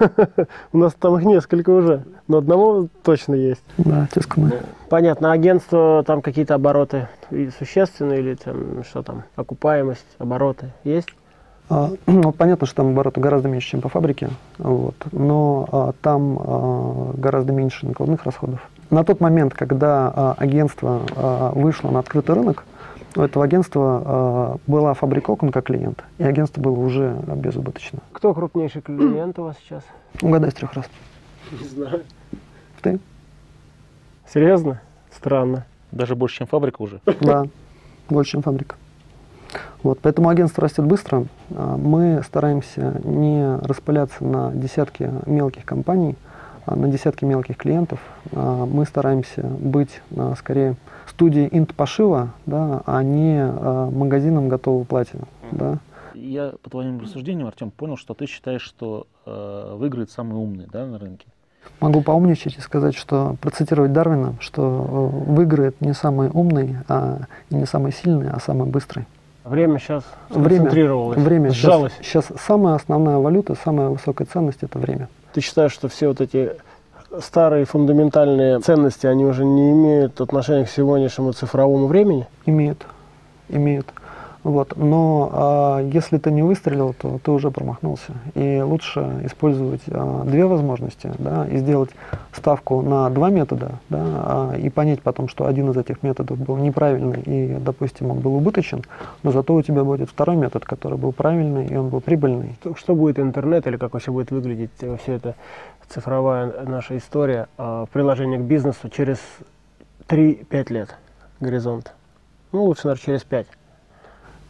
У 0.72 0.78
нас 0.78 0.92
там 0.94 1.16
их 1.16 1.24
несколько 1.24 1.70
уже, 1.70 2.04
но 2.28 2.38
одного 2.38 2.88
точно 3.02 3.34
есть. 3.34 3.62
Да, 3.78 4.06
моя. 4.36 4.60
Понятно, 4.90 5.32
агентство, 5.32 6.02
там 6.06 6.20
какие-то 6.20 6.54
обороты 6.54 7.08
существенные 7.58 8.20
или 8.20 8.34
там 8.34 8.84
что 8.84 9.02
там, 9.02 9.22
окупаемость, 9.36 10.04
обороты 10.18 10.72
есть? 10.84 11.08
А, 11.70 11.90
ну, 12.06 12.32
понятно, 12.32 12.66
что 12.66 12.76
там 12.76 12.88
обороты 12.88 13.20
гораздо 13.20 13.48
меньше, 13.48 13.70
чем 13.70 13.80
по 13.80 13.88
фабрике, 13.88 14.28
вот, 14.58 14.96
но 15.12 15.68
а, 15.72 15.92
там 16.02 16.38
а, 16.38 17.12
гораздо 17.14 17.52
меньше 17.52 17.86
накладных 17.86 18.24
расходов. 18.24 18.60
На 18.90 19.02
тот 19.04 19.20
момент, 19.20 19.52
когда 19.54 20.12
а, 20.14 20.34
агентство 20.38 21.02
а, 21.16 21.52
вышло 21.52 21.90
на 21.90 21.98
открытый 21.98 22.36
рынок, 22.36 22.64
у 23.16 23.20
этого 23.20 23.44
агентства 23.44 24.02
а, 24.04 24.56
была 24.66 24.94
фабрика 24.94 25.30
окон 25.30 25.50
как 25.50 25.66
клиент, 25.66 26.04
и 26.18 26.24
агентство 26.24 26.60
было 26.60 26.78
уже 26.78 27.16
безубыточно. 27.34 27.98
Кто 28.12 28.32
крупнейший 28.32 28.82
клиент 28.82 29.38
у 29.38 29.44
вас 29.44 29.56
сейчас? 29.58 29.82
Угадай 30.22 30.50
с 30.50 30.54
трех 30.54 30.74
раз. 30.74 30.86
Не 31.50 31.66
знаю. 31.66 32.02
Ты? 32.82 33.00
Серьезно? 34.32 34.80
Странно. 35.10 35.66
Даже 35.90 36.14
больше, 36.14 36.38
чем 36.38 36.46
фабрика 36.46 36.82
уже. 36.82 37.00
Да, 37.20 37.46
больше, 38.08 38.32
чем 38.32 38.42
фабрика. 38.42 38.76
Вот, 39.82 39.98
поэтому 40.00 40.28
агентство 40.28 40.62
растет 40.62 40.84
быстро. 40.84 41.26
Мы 41.48 42.20
стараемся 42.24 43.00
не 43.04 43.56
распыляться 43.58 44.24
на 44.24 44.52
десятки 44.52 45.10
мелких 45.26 45.64
компаний, 45.64 46.16
на 46.74 46.88
десятки 46.88 47.24
мелких 47.24 47.56
клиентов. 47.56 48.00
А, 48.32 48.66
Мы 48.66 48.84
стараемся 48.84 49.42
быть 49.42 50.00
а, 50.16 50.34
скорее 50.38 50.76
студией 51.08 51.48
инт-пошива, 51.50 52.30
да, 52.46 52.82
а 52.84 53.02
не 53.02 53.46
магазином 53.90 54.48
готового 54.48 54.84
платья. 54.84 55.20
Да. 55.52 55.78
Я 56.14 56.52
по 56.62 56.70
твоим 56.70 57.00
рассуждениям, 57.00 57.46
Артем, 57.46 57.70
понял, 57.70 57.96
что 57.96 58.14
ты 58.14 58.26
считаешь, 58.26 58.62
что 58.62 59.06
э, 59.26 59.74
выиграет 59.76 60.10
самый 60.10 60.34
умный 60.34 60.66
да, 60.72 60.86
на 60.86 60.98
рынке. 60.98 61.26
Могу 61.80 62.00
поумничать 62.00 62.56
и 62.56 62.60
сказать, 62.60 62.94
что 62.94 63.36
процитировать 63.40 63.92
Дарвина, 63.92 64.34
что 64.40 65.12
э, 65.26 65.30
выиграет 65.30 65.80
не 65.80 65.92
самый 65.92 66.30
умный, 66.32 66.76
а 66.88 67.20
не 67.50 67.66
самый 67.66 67.92
сильный, 67.92 68.30
а 68.30 68.40
самый 68.40 68.66
быстрый. 68.66 69.04
Время 69.44 69.78
сейчас 69.78 70.04
Время, 70.28 70.48
сконцентрировалось, 70.56 71.18
время 71.18 71.50
сейчас, 71.50 71.60
сжалось. 71.60 71.92
сейчас 72.02 72.26
самая 72.44 72.74
основная 72.74 73.18
валюта, 73.18 73.54
самая 73.62 73.90
высокая 73.90 74.26
ценность 74.26 74.62
это 74.62 74.78
время. 74.78 75.08
Ты 75.36 75.42
считаешь, 75.42 75.72
что 75.72 75.88
все 75.90 76.08
вот 76.08 76.22
эти 76.22 76.52
старые 77.20 77.66
фундаментальные 77.66 78.58
ценности, 78.60 79.06
они 79.06 79.26
уже 79.26 79.44
не 79.44 79.70
имеют 79.70 80.18
отношения 80.18 80.64
к 80.64 80.70
сегодняшнему 80.70 81.32
цифровому 81.32 81.88
времени? 81.88 82.26
Имеют, 82.46 82.86
имеют. 83.50 83.86
Вот. 84.46 84.76
Но 84.76 85.28
а, 85.32 85.80
если 85.80 86.18
ты 86.18 86.30
не 86.30 86.42
выстрелил, 86.42 86.94
то 86.94 87.18
ты 87.20 87.32
уже 87.32 87.50
промахнулся. 87.50 88.12
И 88.34 88.60
лучше 88.60 89.00
использовать 89.24 89.80
а, 89.88 90.22
две 90.22 90.46
возможности 90.46 91.10
да, 91.18 91.48
и 91.48 91.58
сделать 91.58 91.90
ставку 92.32 92.80
на 92.80 93.10
два 93.10 93.30
метода 93.30 93.72
да, 93.88 93.98
а, 94.00 94.54
и 94.56 94.70
понять 94.70 95.02
потом, 95.02 95.28
что 95.28 95.46
один 95.46 95.68
из 95.72 95.76
этих 95.76 96.04
методов 96.04 96.38
был 96.38 96.58
неправильный 96.58 97.22
и, 97.22 97.56
допустим, 97.58 98.12
он 98.12 98.20
был 98.20 98.36
убыточен, 98.36 98.84
но 99.24 99.32
зато 99.32 99.52
у 99.52 99.62
тебя 99.62 99.82
будет 99.82 100.10
второй 100.10 100.36
метод, 100.36 100.64
который 100.64 100.96
был 100.96 101.10
правильный 101.10 101.66
и 101.66 101.74
он 101.74 101.88
был 101.88 102.00
прибыльный. 102.00 102.56
Что- 102.76 102.94
будет 102.94 103.18
интернет 103.18 103.66
или 103.66 103.76
как 103.76 103.94
вообще 103.94 104.12
будет 104.12 104.30
выглядеть 104.30 104.70
э, 104.80 104.96
все 105.02 105.14
это 105.14 105.34
цифровая 105.88 106.52
наша 106.66 106.96
история, 106.96 107.48
э, 107.58 107.86
приложение 107.92 108.38
к 108.38 108.42
бизнесу 108.42 108.88
через 108.90 109.18
3-5 110.06 110.72
лет 110.72 110.96
горизонт? 111.40 111.92
Ну, 112.52 112.62
лучше, 112.62 112.86
наверное, 112.86 113.04
через 113.04 113.24
5. 113.24 113.46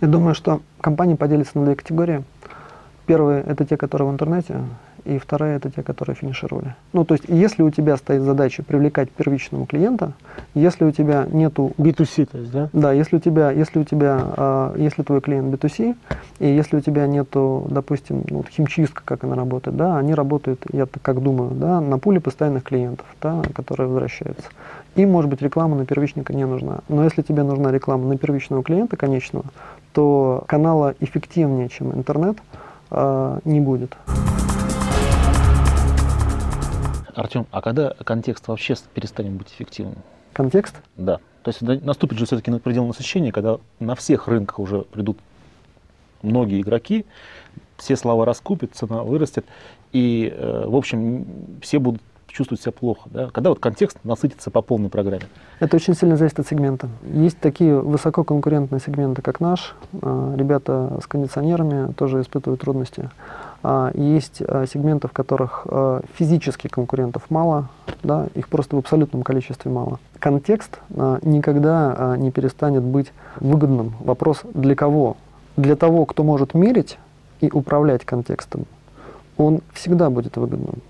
Я 0.01 0.09
думаю, 0.09 0.35
что 0.35 0.61
компании 0.81 1.15
поделятся 1.15 1.59
на 1.59 1.65
две 1.65 1.75
категории. 1.75 2.23
Первые– 3.07 3.43
это 3.47 3.65
те, 3.65 3.77
которые 3.77 4.09
в 4.09 4.13
интернете, 4.13 4.61
и 5.05 5.19
вторые– 5.19 5.57
это 5.59 5.71
те, 5.71 5.83
которые 5.83 6.17
финишировали. 6.17 6.75
Ну, 6.93 7.05
то 7.05 7.15
есть, 7.15 7.25
если 7.29 7.63
у 7.63 7.71
тебя 7.71 7.97
стоит 7.97 8.23
задача 8.23 8.63
привлекать 8.63 9.11
первичного 9.11 9.65
клиента, 9.67 10.13
если 10.55 10.85
у 10.85 10.91
тебя 10.91 11.27
нету 11.31 11.73
B2C, 11.79 12.27
то 12.27 12.39
есть, 12.39 12.53
да? 12.53 12.69
Да, 12.73 12.93
если 12.93 13.17
у 13.17 13.21
тебя, 13.21 13.53
если 13.53 13.79
у 13.79 13.85
тебя, 13.85 14.19
а, 14.37 14.75
если 14.77 15.03
твой 15.03 15.21
клиент 15.21 15.55
B2C, 15.55 15.97
и 16.41 16.47
если 16.47 16.77
у 16.77 16.81
тебя 16.81 17.07
нету, 17.07 17.67
допустим, 17.71 18.25
ну, 18.29 18.39
вот 18.39 18.49
химчистка, 18.49 19.03
как 19.05 19.25
она 19.25 19.37
работает, 19.37 19.77
да, 19.77 19.97
они 19.97 20.13
работают, 20.13 20.65
я 20.73 20.85
так 20.87 21.01
как 21.03 21.23
думаю, 21.23 21.53
да, 21.53 21.81
на 21.81 21.99
пуле 21.99 22.21
постоянных 22.21 22.65
клиентов, 22.65 23.07
да, 23.23 23.41
которые 23.55 23.87
возвращаются. 23.87 24.49
Им, 24.97 25.13
может 25.13 25.31
быть, 25.31 25.43
реклама 25.43 25.77
на 25.77 25.87
первичника 25.87 26.35
не 26.35 26.47
нужна. 26.47 26.79
Но 26.89 27.05
если 27.05 27.23
тебе 27.23 27.43
нужна 27.45 27.71
реклама 27.71 28.09
на 28.09 28.19
первичного 28.19 28.63
клиента 28.63 28.97
конечного, 28.97 29.45
то 29.97 30.45
канала 30.47 30.95
эффективнее, 31.01 31.71
чем 31.71 31.91
интернет, 31.95 32.37
а, 32.91 33.39
не 33.47 33.61
будет. 33.61 33.97
Артем, 37.15 37.47
а 37.51 37.63
когда 37.63 37.95
контекст 38.05 38.47
вообще 38.47 38.75
перестанет 38.93 39.33
быть 39.33 39.49
эффективным? 39.49 39.97
Контекст? 40.35 40.77
Да. 40.99 41.17
То 41.45 41.49
есть 41.49 41.63
наступит 41.63 42.19
же 42.19 42.27
все-таки 42.27 42.51
предел 42.59 42.85
насыщения, 42.85 43.33
когда 43.33 43.57
на 43.81 43.95
всех 43.95 44.29
рынках 44.29 44.59
уже 44.59 44.83
придут 44.83 45.17
многие 46.21 46.61
игроки, 46.61 47.07
все 47.79 47.97
слова 47.97 48.27
раскупят, 48.27 48.75
цена 48.75 49.03
вырастет, 49.03 49.47
и, 49.93 50.31
э, 50.31 50.65
в 50.67 50.77
общем, 50.77 51.25
все 51.63 51.79
будут 51.79 52.03
чувствовать 52.37 52.61
себя 52.61 52.72
плохо. 52.72 53.09
Да? 53.11 53.31
Когда 53.31 53.49
вот 53.51 53.61
контекст 53.61 53.99
насытится 54.05 54.51
по 54.51 54.61
полной 54.61 54.90
программе. 54.90 55.25
Это 55.59 55.77
очень 55.77 55.94
сильно 55.94 56.16
зависит 56.16 56.38
от 56.38 56.46
сегмента. 56.46 56.88
Есть 57.03 57.38
такие 57.38 57.81
высококонкурентные 57.81 58.81
сегменты, 58.81 59.22
как 59.22 59.40
наш. 59.40 59.75
А, 60.03 60.35
Ребята 60.37 60.99
с 61.03 61.07
кондиционерами 61.07 61.92
тоже 61.94 62.20
испытывают 62.20 62.61
трудности. 62.61 63.09
А, 63.62 63.90
Есть 63.94 64.42
а, 64.42 64.66
сегменты, 64.66 65.09
в 65.09 65.12
которых 65.12 65.66
физически 66.14 66.68
конкурентов 66.68 67.22
мало, 67.31 67.68
да, 68.03 68.27
их 68.35 68.49
просто 68.49 68.77
в 68.77 68.79
абсолютном 68.81 69.22
количестве 69.22 69.70
мало. 69.70 69.99
Контекст 70.18 70.79
никогда 70.90 72.16
не 72.18 72.31
перестанет 72.31 72.83
быть 72.83 73.12
выгодным. 73.40 73.94
Вопрос 74.01 74.42
для 74.53 74.75
кого? 74.75 75.16
Для 75.57 75.77
того, 75.77 76.05
кто 76.05 76.22
может 76.22 76.55
мерить 76.55 76.99
и 77.40 77.51
управлять 77.51 78.05
контекстом, 78.05 78.66
он 79.37 79.61
всегда 79.72 80.11
будет 80.11 80.37
выгодным. 80.37 80.83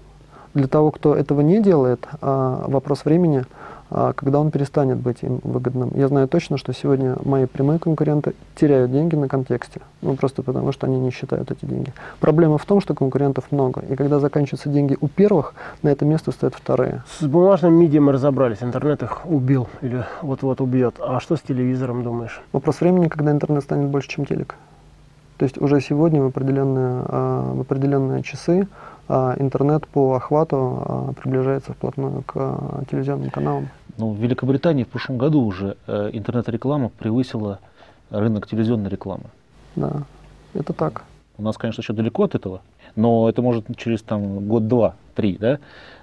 Для 0.57 0.69
того, 0.69 0.91
кто 0.91 1.15
этого 1.15 1.43
не 1.43 1.61
делает, 1.61 2.09
а, 2.23 2.65
вопрос 2.67 3.05
времени, 3.05 3.45
а, 3.91 4.15
когда 4.15 4.41
он 4.41 4.51
перестанет 4.51 4.97
быть 4.97 5.19
им 5.21 5.41
выгодным. 5.45 5.91
Я 5.95 6.09
знаю 6.09 6.29
точно, 6.29 6.57
что 6.57 6.73
сегодня 6.73 7.15
мои 7.27 7.45
прямые 7.45 7.79
конкуренты 7.79 8.33
теряют 8.55 8.91
деньги 8.91 9.17
на 9.17 9.29
контексте, 9.29 9.83
ну 10.01 10.17
просто 10.17 10.43
потому, 10.43 10.73
что 10.73 10.87
они 10.87 10.99
не 10.99 11.11
считают 11.11 11.51
эти 11.51 11.67
деньги. 11.67 11.93
Проблема 12.21 12.57
в 12.57 12.65
том, 12.65 12.81
что 12.81 12.95
конкурентов 12.95 13.53
много, 13.53 13.83
и 13.83 13.97
когда 13.97 14.19
заканчиваются 14.19 14.71
деньги 14.71 14.97
у 14.99 15.09
первых, 15.09 15.53
на 15.83 15.91
это 15.91 16.07
место 16.07 16.33
стоят 16.33 16.55
вторые. 16.55 17.03
С 17.21 17.27
бумажным 17.27 17.75
медиа 17.75 18.01
мы 18.01 18.13
разобрались, 18.13 18.63
интернет 18.63 19.03
их 19.03 19.27
убил 19.27 19.69
или 19.83 20.07
вот-вот 20.23 20.63
убьет. 20.63 20.95
А 21.01 21.21
что 21.21 21.37
с 21.37 21.43
телевизором, 21.43 22.03
думаешь? 22.03 22.41
Вопрос 22.53 22.81
времени, 22.81 23.09
когда 23.09 23.31
интернет 23.31 23.63
станет 23.63 23.91
больше, 23.91 24.09
чем 24.09 24.25
телек. 24.25 24.55
То 25.39 25.45
есть 25.45 25.59
уже 25.59 25.81
сегодня 25.81 26.23
в 26.23 26.27
определенные, 26.27 27.03
а, 27.07 27.53
в 27.55 27.61
определенные 27.61 28.23
часы 28.23 28.67
а, 29.09 29.35
интернет 29.39 29.87
по 29.87 30.15
охвату 30.15 30.57
а, 30.57 31.13
приближается 31.13 31.73
вплотную 31.73 32.23
к 32.23 32.87
телевизионным 32.91 33.31
каналам. 33.31 33.69
Ну, 33.99 34.13
в 34.13 34.19
Великобритании 34.19 34.85
в 34.85 34.89
прошлом 34.89 35.17
году 35.17 35.43
уже 35.43 35.77
э, 35.87 36.11
интернет-реклама 36.13 36.91
превысила 36.91 37.61
рынок 38.11 38.47
телевизионной 38.47 38.91
рекламы. 38.91 39.25
Да, 39.75 40.03
это 40.53 40.75
так. 40.75 41.05
У 41.39 41.43
нас, 41.43 41.57
конечно, 41.57 41.81
еще 41.81 41.93
далеко 41.93 42.25
от 42.25 42.35
этого, 42.35 42.61
но 42.97 43.29
это 43.29 43.43
может 43.43 43.65
через 43.77 44.03
там, 44.03 44.47
год, 44.49 44.67
два, 44.69 44.95
три 45.15 45.37
да, 45.39 45.59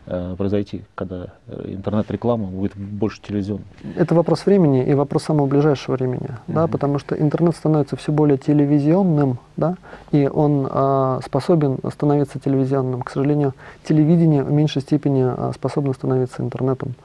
э, 0.06 0.36
произойти, 0.38 0.84
когда 0.96 1.28
э, 1.48 1.66
интернет-реклама 1.74 2.46
будет 2.46 2.76
больше 2.76 3.22
телевизионной. 3.22 3.66
Это 3.96 4.16
вопрос 4.16 4.46
времени 4.46 4.84
и 4.84 4.94
вопрос 4.94 5.24
самого 5.24 5.48
ближайшего 5.48 5.96
времени, 5.96 6.30
да, 6.48 6.68
потому 6.68 7.00
что 7.00 7.16
интернет 7.16 7.56
становится 7.56 7.96
все 7.96 8.12
более 8.12 8.38
телевизионным, 8.38 9.38
да, 9.58 9.76
и 10.12 10.28
он 10.28 10.68
а, 10.70 11.20
способен 11.26 11.80
становиться 11.92 12.40
телевизионным. 12.40 13.02
К 13.02 13.10
сожалению, 13.10 13.54
телевидение 13.84 14.44
в 14.44 14.52
меньшей 14.52 14.82
степени 14.82 15.24
а, 15.24 15.52
способно 15.54 15.94
становиться 15.94 16.42
интернетом. 16.42 16.96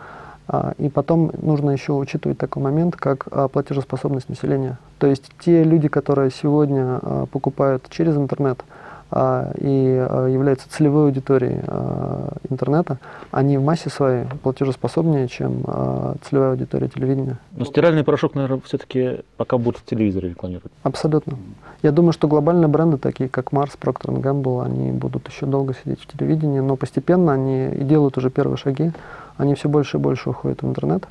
А, 0.48 0.72
и 0.78 0.88
потом 0.88 1.30
нужно 1.42 1.70
еще 1.70 1.92
учитывать 1.92 2.38
такой 2.38 2.62
момент, 2.62 2.96
как 2.96 3.28
а, 3.30 3.48
платежеспособность 3.48 4.30
населения. 4.30 4.78
То 4.98 5.06
есть 5.06 5.30
те 5.40 5.62
люди, 5.62 5.88
которые 5.88 6.30
сегодня 6.30 6.98
а, 7.02 7.26
покупают 7.26 7.84
через 7.90 8.16
интернет, 8.16 8.64
и 9.10 10.06
а, 10.06 10.26
являются 10.26 10.68
целевой 10.68 11.06
аудиторией 11.06 11.60
а, 11.66 12.34
интернета, 12.50 12.98
они 13.30 13.56
в 13.56 13.64
массе 13.64 13.88
своей 13.88 14.26
платежеспособнее, 14.42 15.28
чем 15.28 15.62
а, 15.66 16.16
целевая 16.22 16.50
аудитория 16.50 16.88
телевидения. 16.88 17.38
Но 17.52 17.64
стиральный 17.64 18.04
порошок, 18.04 18.34
наверное, 18.34 18.60
все-таки 18.64 19.20
пока 19.38 19.56
будут 19.56 19.80
в 19.80 19.84
телевизоре 19.86 20.30
рекламировать. 20.30 20.72
Абсолютно. 20.82 21.38
Я 21.82 21.92
думаю, 21.92 22.12
что 22.12 22.28
глобальные 22.28 22.68
бренды, 22.68 22.98
такие 22.98 23.30
как 23.30 23.52
Mars, 23.52 23.78
Procter 23.80 24.14
Gamble, 24.20 24.64
они 24.64 24.92
будут 24.92 25.26
еще 25.28 25.46
долго 25.46 25.74
сидеть 25.74 26.00
в 26.02 26.06
телевидении, 26.06 26.60
но 26.60 26.76
постепенно 26.76 27.32
они 27.32 27.68
и 27.68 27.84
делают 27.84 28.18
уже 28.18 28.30
первые 28.30 28.58
шаги. 28.58 28.92
Они 29.38 29.54
все 29.54 29.68
больше 29.68 29.96
и 29.96 30.00
больше 30.00 30.30
уходят 30.30 30.62
в 30.62 30.66
интернет, 30.66 31.06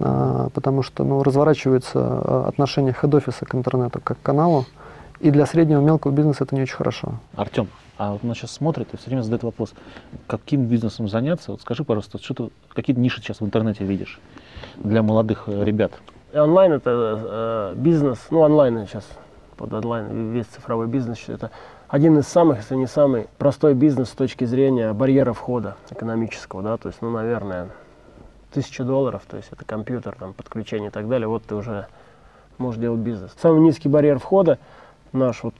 а, 0.00 0.48
потому 0.52 0.82
что 0.82 1.04
ну, 1.04 1.22
разворачивается 1.22 2.00
а, 2.00 2.44
отношение 2.48 2.92
хед-офиса 2.92 3.46
к 3.46 3.54
интернету 3.54 4.00
как 4.02 4.18
к 4.18 4.22
каналу, 4.22 4.66
и 5.24 5.30
для 5.30 5.46
среднего 5.46 5.80
и 5.80 5.84
мелкого 5.84 6.12
бизнеса 6.12 6.44
это 6.44 6.54
не 6.54 6.60
очень 6.60 6.76
хорошо. 6.76 7.14
Артем, 7.34 7.68
а 7.96 8.12
вот 8.12 8.22
нас 8.24 8.36
сейчас 8.36 8.50
смотрит 8.50 8.92
и 8.92 8.98
все 8.98 9.06
время 9.06 9.22
задает 9.22 9.42
вопрос, 9.42 9.72
каким 10.26 10.66
бизнесом 10.66 11.08
заняться? 11.08 11.52
Вот 11.52 11.62
скажи, 11.62 11.82
пожалуйста, 11.82 12.18
что 12.22 12.34
ты, 12.34 12.50
какие 12.74 12.94
ниши 12.94 13.22
сейчас 13.22 13.40
в 13.40 13.44
интернете 13.44 13.84
видишь 13.84 14.20
для 14.76 15.02
молодых 15.02 15.44
э, 15.46 15.64
ребят? 15.64 15.92
И 16.34 16.36
онлайн 16.36 16.72
это 16.72 17.72
э, 17.72 17.74
бизнес, 17.74 18.18
ну 18.30 18.40
онлайн 18.40 18.86
сейчас, 18.86 19.08
под 19.56 19.72
онлайн 19.72 20.32
весь 20.32 20.44
цифровой 20.44 20.88
бизнес, 20.88 21.18
это 21.28 21.50
один 21.88 22.18
из 22.18 22.28
самых, 22.28 22.58
если 22.58 22.74
не 22.74 22.86
самый 22.86 23.28
простой 23.38 23.72
бизнес 23.72 24.10
с 24.10 24.12
точки 24.12 24.44
зрения 24.44 24.92
барьера 24.92 25.32
входа 25.32 25.78
экономического, 25.88 26.62
да, 26.62 26.76
то 26.76 26.88
есть, 26.88 27.00
ну, 27.00 27.08
наверное, 27.10 27.70
тысяча 28.52 28.84
долларов, 28.84 29.22
то 29.26 29.38
есть 29.38 29.48
это 29.50 29.64
компьютер, 29.64 30.16
там, 30.18 30.34
подключение 30.34 30.88
и 30.88 30.92
так 30.92 31.08
далее, 31.08 31.28
вот 31.28 31.44
ты 31.44 31.54
уже 31.54 31.86
можешь 32.58 32.78
делать 32.78 33.00
бизнес. 33.00 33.34
Самый 33.40 33.62
низкий 33.62 33.88
барьер 33.88 34.18
входа 34.18 34.58
наш 35.14 35.42
вот 35.42 35.54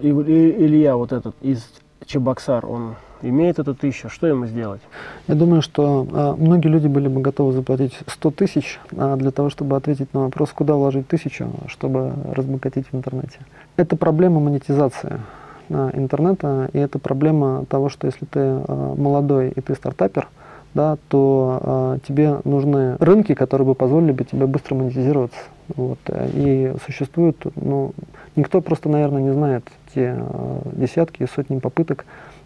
Илья 0.00 0.96
вот 0.96 1.12
этот 1.12 1.36
из 1.42 1.68
Чебоксар, 2.06 2.64
он 2.66 2.94
имеет 3.22 3.58
эту 3.58 3.74
тысячу, 3.74 4.08
что 4.08 4.26
ему 4.26 4.46
сделать? 4.46 4.80
Я 5.28 5.34
думаю, 5.34 5.60
что 5.60 6.06
а, 6.12 6.34
многие 6.36 6.68
люди 6.68 6.86
были 6.86 7.06
бы 7.06 7.20
готовы 7.20 7.52
заплатить 7.52 7.98
100 8.06 8.30
тысяч 8.30 8.80
а, 8.96 9.16
для 9.16 9.30
того, 9.30 9.50
чтобы 9.50 9.76
ответить 9.76 10.14
на 10.14 10.20
вопрос, 10.20 10.50
куда 10.54 10.74
вложить 10.74 11.06
тысячу, 11.06 11.50
чтобы 11.66 12.14
разбогатеть 12.32 12.86
в 12.90 12.96
интернете. 12.96 13.38
Это 13.76 13.96
проблема 13.96 14.40
монетизации 14.40 15.20
а, 15.68 15.90
интернета, 15.92 16.70
и 16.72 16.78
это 16.78 16.98
проблема 16.98 17.66
того, 17.66 17.90
что 17.90 18.06
если 18.06 18.24
ты 18.24 18.40
а, 18.40 18.94
молодой 18.96 19.50
и 19.50 19.60
ты 19.60 19.74
стартапер, 19.74 20.28
да, 20.72 20.96
то 21.08 21.60
а, 21.62 21.98
тебе 22.06 22.38
нужны 22.44 22.96
рынки, 22.96 23.34
которые 23.34 23.66
бы 23.66 23.74
позволили 23.74 24.12
бы 24.12 24.24
тебе 24.24 24.46
быстро 24.46 24.74
монетизироваться. 24.76 25.40
Вот. 25.76 25.98
э, 26.06 26.28
И 26.34 26.72
существует, 26.84 27.36
ну, 27.56 27.92
никто 28.36 28.60
просто, 28.60 28.88
наверное, 28.88 29.22
не 29.22 29.32
знает 29.32 29.64
те 29.94 30.16
а, 30.18 30.62
десятки 30.72 31.22
и 31.22 31.26
сотни 31.26 31.58
попыток 31.58 32.04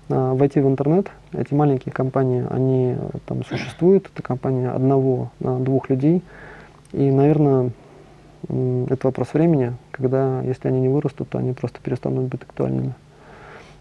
а, 0.09 0.35
войти 0.35 0.61
в 0.61 0.67
интернет. 0.67 1.11
Эти 1.33 1.55
маленькие 1.55 1.93
компании, 1.93 2.47
они 2.51 2.97
э, 2.99 3.19
там 3.27 3.45
существуют. 3.45 4.11
Это 4.13 4.23
компания 4.23 4.71
одного, 4.71 5.31
двух 5.41 5.91
людей. 5.91 6.23
И, 6.93 7.11
наверное, 7.11 7.71
это 8.49 9.07
вопрос 9.09 9.35
времени, 9.35 9.73
когда, 9.91 10.43
если 10.43 10.69
они 10.69 10.81
не 10.81 10.89
вырастут, 10.89 11.29
то 11.31 11.39
они 11.39 11.53
просто 11.53 11.81
перестанут 11.83 12.25
быть 12.25 12.43
актуальными. 12.43 12.95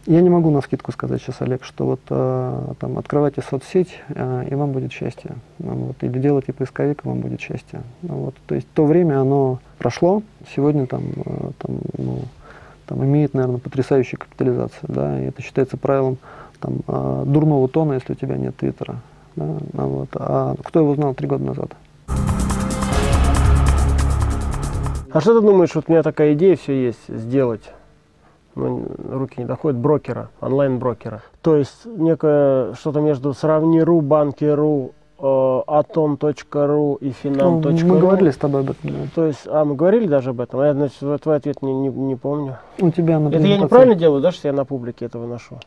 Я 0.06 0.20
не 0.20 0.30
могу 0.30 0.50
на 0.50 0.60
скидку 0.60 0.92
сказать 0.92 1.22
сейчас, 1.22 1.42
Олег, 1.42 1.63
что 1.63 1.86
вот 1.86 2.02
э, 2.10 2.74
там 2.80 2.98
открывайте 2.98 3.42
соцсеть, 3.42 4.02
э, 4.10 4.48
и 4.52 4.54
вам 4.54 4.74
будет 4.74 4.92
счастье. 4.92 5.32
Вот, 5.60 5.96
или 6.02 6.20
делайте 6.20 6.52
поисковик, 6.52 7.06
и 7.06 7.08
вам 7.08 7.22
будет 7.22 7.39
счастье. 7.39 7.84
Ну, 8.02 8.16
вот, 8.16 8.36
то 8.46 8.54
есть 8.54 8.68
то 8.74 8.86
время, 8.86 9.22
оно 9.22 9.60
прошло, 9.78 10.22
сегодня 10.54 10.88
там, 10.88 11.04
э, 11.26 11.52
там, 11.58 11.78
ну, 11.98 12.20
там 12.86 13.02
имеет, 13.06 13.34
наверное, 13.34 13.60
потрясающую 13.60 14.20
капитализацию. 14.20 14.89
Да, 14.89 15.22
и 15.22 15.28
это 15.28 15.42
считается 15.42 15.78
правилом 15.78 16.18
там, 16.60 16.80
э, 16.86 17.24
дурного 17.26 17.70
тона, 17.70 17.94
если 17.94 18.12
у 18.12 18.16
тебя 18.18 18.36
нет 18.36 18.58
твиттера. 18.58 18.98
Да, 19.38 19.46
ну, 19.72 19.88
вот. 19.88 20.10
А 20.16 20.56
кто 20.66 20.82
его 20.82 20.96
знал 20.96 21.13
три 21.13 21.30
года 21.30 21.46
назад? 21.46 21.72
А 25.13 25.22
что 25.22 25.39
ты 25.39 25.46
думаешь, 25.46 25.74
вот 25.76 25.86
у 25.88 25.92
меня 25.94 26.04
такая 26.04 26.34
идея 26.34 26.58
все 26.58 26.88
есть, 26.88 27.08
сделать 27.08 27.62
ну, 28.56 28.86
руки 29.10 29.39
не 29.39 29.46
доходят, 29.46 29.80
брокера, 29.80 30.30
онлайн-брокера. 30.42 31.22
То 31.42 31.56
есть 31.56 31.86
некое 31.86 32.74
что-то 32.74 33.02
между 33.02 33.34
сравни.ру, 33.34 34.02
банки.ру, 34.02 34.94
э, 35.20 35.62
атом.ру 35.68 36.96
и 36.96 37.12
финам.ру. 37.12 37.72
Ну, 37.72 37.88
мы 37.88 38.00
говорили 38.00 38.30
с 38.32 38.38
тобой 38.38 38.62
об 38.62 38.72
этом. 38.72 38.89
Да. 38.89 38.98
То 39.16 39.26
есть, 39.26 39.48
а 39.48 39.66
мы 39.66 39.76
говорили 39.76 40.08
даже 40.08 40.32
об 40.32 40.42
этом, 40.42 40.60
а 40.60 40.68
я, 40.68 40.74
значит, 40.74 40.98
твой 41.22 41.36
ответ 41.36 41.62
не, 41.62 41.74
не, 41.74 41.89
не 41.89 42.16
помню. 42.16 42.58
У 42.80 42.92
тебя 42.92 43.20
на 43.20 43.30
Это 43.30 43.39
я 43.39 43.58
неправильно 43.58 43.96
делаю, 43.96 44.22
да, 44.22 44.32
что 44.32 44.48
я 44.48 44.54
на 44.54 44.66
публике 44.66 45.06
это 45.06 45.20
выношу? 45.20 45.60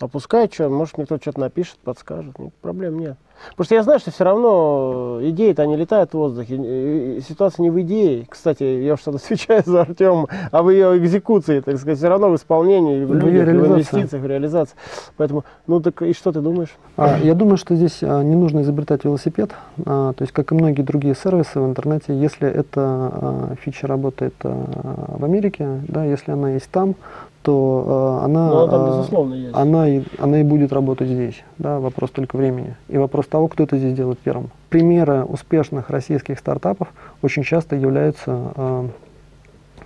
Опускай, 0.00 0.50
что, 0.52 0.68
может, 0.68 0.96
мне 0.96 1.06
кто-то 1.06 1.22
что-то 1.22 1.40
напишет, 1.40 1.78
подскажет, 1.84 2.38
нет, 2.38 2.52
проблем 2.60 2.98
нет. 2.98 3.16
Потому 3.50 3.64
что 3.64 3.74
я 3.74 3.82
знаю, 3.82 4.00
что 4.00 4.10
все 4.10 4.24
равно 4.24 5.18
идеи-то 5.22 5.62
они 5.62 5.76
летают 5.76 6.10
в 6.10 6.14
воздухе. 6.14 7.20
Ситуация 7.26 7.62
не 7.62 7.70
в 7.70 7.80
идее. 7.80 8.26
Кстати, 8.28 8.62
я 8.64 8.96
что-то 8.96 9.18
отвечаю 9.18 9.62
за 9.64 9.82
Артем, 9.82 10.26
а 10.50 10.62
в 10.62 10.70
ее 10.70 10.96
экзекуции, 10.98 11.60
так 11.60 11.76
сказать, 11.78 11.98
все 11.98 12.08
равно 12.08 12.30
в 12.30 12.36
исполнении, 12.36 13.04
в, 13.04 13.14
людях, 13.14 13.46
в 13.46 13.66
инвестициях, 13.66 14.22
в 14.22 14.26
реализации. 14.26 14.76
Поэтому, 15.16 15.44
ну 15.66 15.80
так 15.80 16.02
и 16.02 16.12
что 16.12 16.32
ты 16.32 16.40
думаешь? 16.40 16.74
А, 16.96 17.18
я 17.18 17.34
думаю, 17.34 17.56
что 17.56 17.74
здесь 17.76 17.98
а, 18.02 18.22
не 18.22 18.34
нужно 18.34 18.62
изобретать 18.62 19.04
велосипед. 19.04 19.50
А, 19.84 20.12
то 20.12 20.22
есть, 20.22 20.32
как 20.32 20.52
и 20.52 20.54
многие 20.54 20.82
другие 20.82 21.14
сервисы 21.14 21.60
в 21.60 21.66
интернете, 21.66 22.18
если 22.18 22.48
эта 22.48 22.80
а, 22.80 23.54
фича 23.60 23.86
работает 23.86 24.34
а, 24.42 25.16
в 25.18 25.24
Америке, 25.24 25.80
да, 25.86 26.04
если 26.04 26.32
она 26.32 26.52
есть 26.52 26.70
там, 26.70 26.96
то 27.44 28.20
э, 28.22 28.24
она, 28.24 28.48
ну, 28.48 28.68
там, 28.68 28.86
безусловно, 28.86 29.34
есть. 29.34 29.54
она, 29.54 29.86
и, 29.86 30.02
она 30.18 30.40
и 30.40 30.42
будет 30.42 30.72
работать 30.72 31.08
здесь. 31.08 31.44
Да, 31.58 31.78
вопрос 31.78 32.10
только 32.10 32.36
времени. 32.36 32.74
И 32.88 32.96
вопрос 32.96 33.26
того, 33.26 33.48
кто 33.48 33.64
это 33.64 33.76
здесь 33.76 33.94
делает 33.94 34.18
первым. 34.18 34.48
Примеры 34.70 35.24
успешных 35.24 35.90
российских 35.90 36.38
стартапов 36.38 36.88
очень 37.20 37.42
часто 37.42 37.76
являются 37.76 38.52
э, 38.56 38.88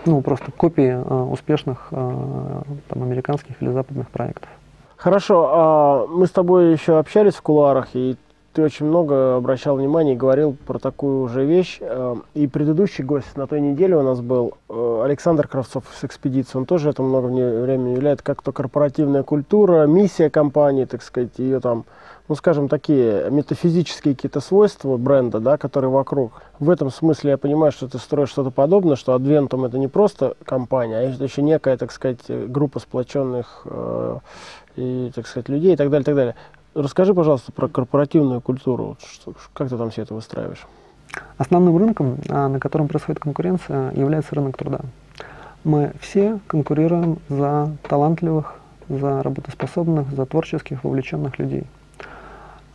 ну, 0.06 0.20
просто 0.20 0.52
копии 0.52 0.96
э, 1.04 1.22
успешных 1.32 1.88
э, 1.90 2.62
там, 2.88 3.02
американских 3.02 3.60
или 3.60 3.70
западных 3.70 4.08
проектов. 4.08 4.48
Хорошо, 4.96 5.50
а 5.52 6.06
мы 6.06 6.28
с 6.28 6.30
тобой 6.30 6.72
еще 6.72 6.98
общались 6.98 7.34
в 7.34 7.42
кулуарах, 7.42 7.88
и 7.94 8.16
ты 8.52 8.62
очень 8.62 8.86
много 8.86 9.36
обращал 9.36 9.76
внимание 9.76 10.14
и 10.14 10.16
говорил 10.16 10.56
про 10.66 10.78
такую 10.78 11.28
же 11.28 11.44
вещь. 11.44 11.78
Э, 11.80 12.16
и 12.34 12.46
предыдущий 12.46 13.04
гость 13.04 13.36
на 13.36 13.46
той 13.46 13.60
неделе 13.60 13.96
у 13.96 14.02
нас 14.02 14.20
был 14.20 14.54
э, 14.68 15.02
Александр 15.04 15.46
Кравцов 15.46 15.84
с 15.94 16.04
экспедиции. 16.04 16.58
Он 16.58 16.64
тоже 16.64 16.90
это 16.90 17.02
много 17.02 17.26
времени 17.26 17.94
является 17.94 18.24
как-то 18.24 18.52
корпоративная 18.52 19.22
культура, 19.22 19.86
миссия 19.86 20.30
компании, 20.30 20.86
так 20.86 21.02
сказать, 21.02 21.38
ее 21.38 21.60
там, 21.60 21.84
ну, 22.28 22.34
скажем, 22.34 22.68
такие 22.68 23.30
метафизические 23.30 24.14
какие-то 24.14 24.40
свойства 24.40 24.96
бренда, 24.96 25.40
да, 25.40 25.56
которые 25.56 25.90
вокруг. 25.90 26.42
В 26.58 26.70
этом 26.70 26.90
смысле 26.90 27.32
я 27.32 27.38
понимаю, 27.38 27.70
что 27.70 27.86
ты 27.86 27.98
строишь 27.98 28.30
что-то 28.30 28.50
подобное, 28.50 28.96
что 28.96 29.14
Adventum 29.14 29.66
это 29.66 29.78
не 29.78 29.88
просто 29.88 30.34
компания, 30.44 30.96
а 30.96 31.02
это 31.02 31.22
еще 31.22 31.42
некая, 31.42 31.76
так 31.76 31.92
сказать, 31.92 32.24
группа 32.28 32.80
сплоченных 32.80 33.62
э, 33.66 34.18
и, 34.76 35.12
так 35.14 35.26
сказать, 35.26 35.48
людей 35.48 35.74
и 35.74 35.76
так 35.76 35.90
далее, 35.90 36.04
так 36.04 36.14
далее. 36.16 36.34
Расскажи, 36.78 37.12
пожалуйста, 37.12 37.50
про 37.50 37.66
корпоративную 37.66 38.40
культуру. 38.40 38.96
Как 39.52 39.68
ты 39.68 39.76
там 39.76 39.90
все 39.90 40.02
это 40.02 40.14
выстраиваешь? 40.14 40.64
Основным 41.36 41.76
рынком, 41.76 42.18
а, 42.28 42.46
на 42.46 42.60
котором 42.60 42.86
происходит 42.86 43.20
конкуренция, 43.20 43.92
является 43.94 44.36
рынок 44.36 44.56
труда. 44.56 44.82
Мы 45.64 45.90
все 46.00 46.38
конкурируем 46.46 47.18
за 47.28 47.72
талантливых, 47.82 48.54
за 48.88 49.24
работоспособных, 49.24 50.08
за 50.12 50.24
творческих, 50.24 50.84
вовлеченных 50.84 51.40
людей. 51.40 51.64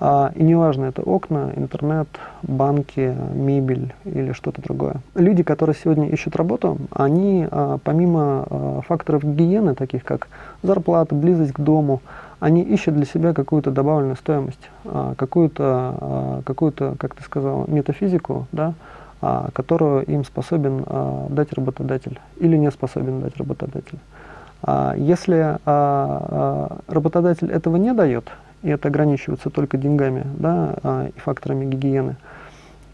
А, 0.05 0.33
и 0.35 0.43
неважно, 0.43 0.83
это 0.83 1.01
окна, 1.01 1.53
интернет, 1.55 2.09
банки, 2.41 3.15
мебель 3.33 3.93
или 4.03 4.33
что-то 4.33 4.61
другое. 4.61 4.97
Люди, 5.15 5.43
которые 5.43 5.77
сегодня 5.81 6.09
ищут 6.09 6.35
работу, 6.35 6.77
они 6.91 7.47
а, 7.49 7.77
помимо 7.81 8.83
факторов 8.85 9.23
гигиены, 9.23 9.75
таких 9.75 10.03
как 10.03 10.27
зарплата, 10.61 11.15
близость 11.15 11.53
к 11.53 11.59
дому, 11.61 12.01
они 12.41 12.63
ищут 12.63 12.95
для 12.95 13.05
себя 13.05 13.33
какую-то 13.33 13.71
добавленную 13.71 14.17
стоимость, 14.17 14.69
а, 14.83 15.15
какую-то, 15.15 15.63
а, 15.63 16.41
какую-то, 16.43 16.95
как 16.99 17.15
ты 17.15 17.23
сказал, 17.23 17.63
метафизику, 17.67 18.47
да, 18.51 18.73
а, 19.21 19.47
которую 19.53 20.03
им 20.03 20.25
способен 20.25 20.85
дать 21.29 21.53
работодатель 21.53 22.19
или 22.41 22.57
не 22.57 22.69
способен 22.71 23.21
дать 23.21 23.37
работодатель. 23.37 23.99
Если 24.97 25.57
работодатель 26.91 27.51
этого 27.51 27.77
не 27.77 27.93
дает, 27.93 28.29
и 28.63 28.69
это 28.69 28.87
ограничивается 28.87 29.49
только 29.49 29.77
деньгами 29.77 30.25
да, 30.37 31.09
и 31.15 31.19
факторами 31.19 31.65
гигиены, 31.65 32.15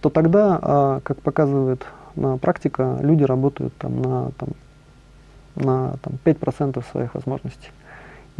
то 0.01 0.10
тогда, 0.10 1.01
как 1.03 1.21
показывает 1.21 1.86
практика, 2.41 2.97
люди 3.01 3.23
работают 3.23 3.73
там, 3.77 4.01
на, 4.01 4.32
там, 4.32 4.49
на 5.55 5.93
там, 6.01 6.13
5% 6.25 6.84
своих 6.91 7.15
возможностей. 7.15 7.69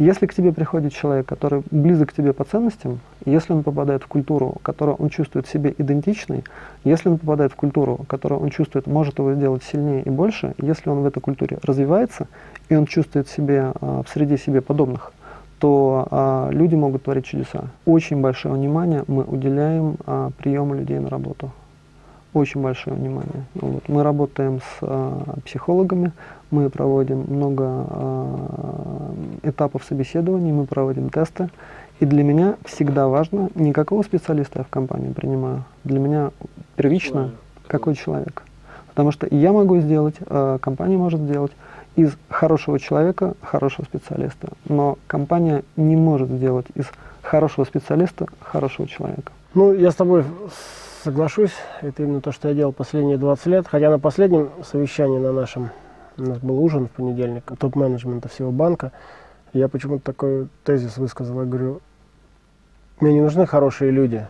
Если 0.00 0.24
к 0.24 0.32
тебе 0.32 0.54
приходит 0.54 0.94
человек, 0.94 1.26
который 1.26 1.62
близок 1.70 2.08
к 2.08 2.12
тебе 2.14 2.32
по 2.32 2.44
ценностям, 2.44 3.00
если 3.26 3.52
он 3.52 3.62
попадает 3.62 4.02
в 4.02 4.06
культуру, 4.06 4.56
которую 4.62 4.96
он 4.96 5.10
чувствует 5.10 5.46
себе 5.46 5.74
идентичной, 5.76 6.42
если 6.84 7.10
он 7.10 7.18
попадает 7.18 7.52
в 7.52 7.56
культуру, 7.56 8.06
которую 8.08 8.40
он 8.40 8.48
чувствует, 8.48 8.86
может 8.86 9.18
его 9.18 9.34
сделать 9.34 9.62
сильнее 9.62 10.02
и 10.02 10.08
больше, 10.08 10.54
если 10.56 10.88
он 10.88 11.00
в 11.00 11.06
этой 11.06 11.20
культуре 11.20 11.58
развивается, 11.62 12.28
и 12.70 12.76
он 12.76 12.86
чувствует 12.86 13.28
себе 13.28 13.72
а, 13.78 14.02
в 14.02 14.08
среде 14.08 14.38
себе 14.38 14.62
подобных, 14.62 15.12
то 15.60 16.08
а, 16.10 16.48
люди 16.50 16.74
могут 16.74 17.04
творить 17.04 17.26
чудеса. 17.26 17.64
Очень 17.86 18.20
большое 18.20 18.54
внимание 18.54 19.04
мы 19.06 19.22
уделяем 19.22 19.96
а, 20.06 20.30
приему 20.38 20.74
людей 20.74 20.98
на 20.98 21.08
работу 21.08 21.52
очень 22.32 22.60
большое 22.60 22.96
внимание. 22.96 23.44
Вот. 23.54 23.88
Мы 23.88 24.02
работаем 24.02 24.60
с 24.60 24.78
э, 24.82 25.12
психологами, 25.44 26.12
мы 26.50 26.70
проводим 26.70 27.24
много 27.28 27.86
э, 27.88 29.14
этапов 29.44 29.84
собеседований, 29.84 30.52
мы 30.52 30.66
проводим 30.66 31.10
тесты. 31.10 31.50
И 31.98 32.06
для 32.06 32.22
меня 32.22 32.56
всегда 32.64 33.08
важно, 33.08 33.50
не 33.54 33.72
какого 33.72 34.02
специалиста 34.02 34.60
я 34.60 34.64
в 34.64 34.68
компании 34.68 35.12
принимаю, 35.12 35.64
для 35.84 35.98
меня 35.98 36.30
первично 36.76 37.32
какой 37.66 37.94
человек. 37.94 38.42
Потому 38.88 39.12
что 39.12 39.26
я 39.30 39.52
могу 39.52 39.78
сделать, 39.78 40.16
э, 40.20 40.58
компания 40.60 40.96
может 40.96 41.20
сделать 41.20 41.52
из 41.96 42.16
хорошего 42.28 42.78
человека 42.78 43.34
хорошего 43.42 43.84
специалиста. 43.84 44.50
Но 44.68 44.98
компания 45.06 45.64
не 45.76 45.96
может 45.96 46.30
сделать 46.30 46.66
из 46.74 46.86
хорошего 47.22 47.64
специалиста 47.64 48.26
хорошего 48.40 48.88
человека. 48.88 49.32
Ну, 49.54 49.72
я 49.74 49.90
с 49.90 49.94
тобой 49.94 50.24
соглашусь. 51.04 51.52
Это 51.80 52.02
именно 52.02 52.20
то, 52.20 52.32
что 52.32 52.48
я 52.48 52.54
делал 52.54 52.72
последние 52.72 53.18
20 53.18 53.46
лет. 53.46 53.66
Хотя 53.66 53.90
на 53.90 53.98
последнем 53.98 54.50
совещании 54.64 55.18
на 55.18 55.32
нашем, 55.32 55.70
у 56.16 56.22
нас 56.22 56.38
был 56.38 56.62
ужин 56.62 56.86
в 56.86 56.90
понедельник, 56.90 57.44
топ-менеджмента 57.58 58.28
всего 58.28 58.50
банка, 58.50 58.92
я 59.52 59.68
почему-то 59.68 60.04
такой 60.04 60.48
тезис 60.64 60.96
высказал. 60.96 61.40
Я 61.40 61.46
говорю, 61.46 61.80
мне 63.00 63.14
не 63.14 63.20
нужны 63.20 63.46
хорошие 63.46 63.90
люди. 63.90 64.26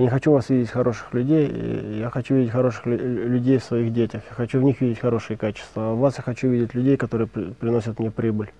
Я 0.00 0.04
не 0.04 0.08
хочу 0.10 0.32
вас 0.32 0.48
видеть 0.48 0.70
хороших 0.70 1.12
людей, 1.12 1.98
я 1.98 2.08
хочу 2.08 2.34
видеть 2.34 2.52
хороших 2.52 2.86
людей 2.86 3.58
в 3.58 3.64
своих 3.64 3.92
детях. 3.92 4.22
Я 4.30 4.34
хочу 4.34 4.58
в 4.58 4.62
них 4.62 4.80
видеть 4.80 4.98
хорошие 4.98 5.36
качества. 5.36 5.90
А 5.90 5.92
в 5.92 5.98
вас 5.98 6.16
я 6.16 6.22
хочу 6.22 6.48
видеть 6.48 6.72
людей, 6.72 6.96
которые 6.96 7.26
при 7.28 7.50
приносят 7.50 7.98
мне 7.98 8.10
прибыль. 8.10 8.50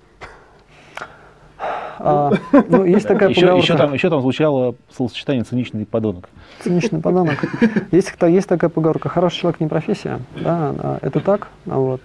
А, 1.99 2.31
ну, 2.69 2.85
есть 2.85 3.09
такая 3.09 3.31
еще, 3.31 3.41
поговорка. 3.41 3.65
Еще 3.65 3.77
там, 3.79 3.95
еще 3.95 4.11
там 4.11 4.21
звучало 4.21 4.75
словосочетание 4.91 5.45
«циничный 5.45 5.87
подонок». 5.87 6.29
Циничный 6.63 7.01
подонок. 7.01 7.43
Есть, 7.91 8.13
есть 8.21 8.47
такая 8.47 8.69
поговорка 8.69 9.09
«хороший 9.09 9.39
человек 9.39 9.61
не 9.61 9.67
профессия». 9.67 10.19
Да, 10.39 10.75
а, 10.79 10.99
это 11.01 11.21
так. 11.21 11.49
А 11.67 11.79
вот. 11.79 12.03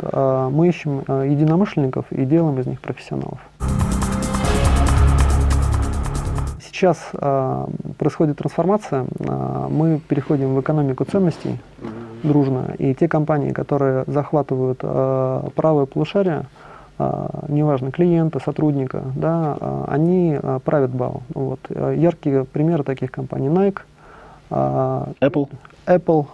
Мы 0.54 0.70
ищем 0.70 1.00
единомышленников 1.00 2.06
и 2.12 2.24
делаем 2.24 2.58
из 2.58 2.68
них 2.68 2.80
профессионалов. 2.80 3.40
Сейчас 6.76 6.98
э, 7.14 7.66
происходит 7.98 8.38
трансформация, 8.38 9.06
э, 9.06 9.68
мы 9.70 9.98
переходим 9.98 10.56
в 10.56 10.60
экономику 10.60 11.06
ценностей 11.06 11.58
дружно, 12.22 12.76
и 12.78 12.94
те 12.94 13.08
компании, 13.08 13.52
которые 13.52 14.04
захватывают 14.08 14.80
э, 14.82 15.42
правое 15.56 15.86
полушарие, 15.86 16.48
а, 16.98 17.46
неважно, 17.48 17.92
клиента, 17.92 18.40
сотрудника, 18.40 19.04
да, 19.16 19.58
а, 19.60 19.86
они 19.88 20.38
а, 20.42 20.60
правят 20.60 20.92
БАУ. 20.92 21.24
Вот. 21.34 21.60
Яркие 21.70 22.44
примеры 22.44 22.84
таких 22.84 23.12
компаний 23.12 23.48
Nike, 23.48 23.80
Apple, 24.50 25.50
Apple 25.86 26.26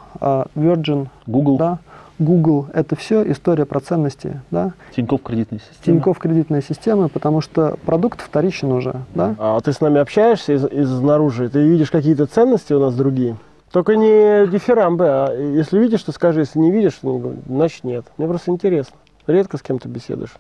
Virgin, 0.56 1.08
Google. 1.26 1.58
Да, 1.58 1.80
Google– 2.22 2.68
это 2.74 2.96
все 2.96 3.30
история 3.32 3.66
про 3.66 3.80
ценности, 3.80 4.42
да? 4.52 4.74
Тинькофф 4.96 5.22
кредитная 5.22 5.60
система. 5.60 5.98
Тинькофф 5.98 6.20
кредитная 6.20 6.62
система, 6.62 7.10
потому 7.10 7.42
что 7.42 7.78
продукт 7.86 8.22
вторичен 8.22 8.72
уже, 8.72 9.02
да? 9.16 9.36
А 9.40 9.60
ты 9.60 9.74
с 9.74 9.82
нами 9.82 10.00
общаешься 10.00 10.54
из, 10.54 10.66
изнаружи, 10.66 11.50
ты 11.50 11.62
видишь 11.62 11.92
какие-то 11.92 12.28
ценности 12.28 12.74
у 12.74 12.80
нас 12.80 12.96
другие? 12.96 13.38
Только 13.72 13.96
не 13.96 14.48
дифирамбы, 14.48 15.06
а 15.08 15.34
если 15.34 15.80
видишь, 15.80 16.04
то 16.04 16.12
скажи, 16.12 16.42
если 16.42 16.60
не 16.60 16.72
видишь, 16.72 16.96
то 17.02 17.34
значит 17.48 17.84
нет. 17.84 18.06
Мне 18.18 18.28
просто 18.28 18.52
интересно. 18.52 18.96
Редко 19.28 19.58
с 19.58 19.62
кем-то 19.62 19.88
беседуешь, 19.88 20.36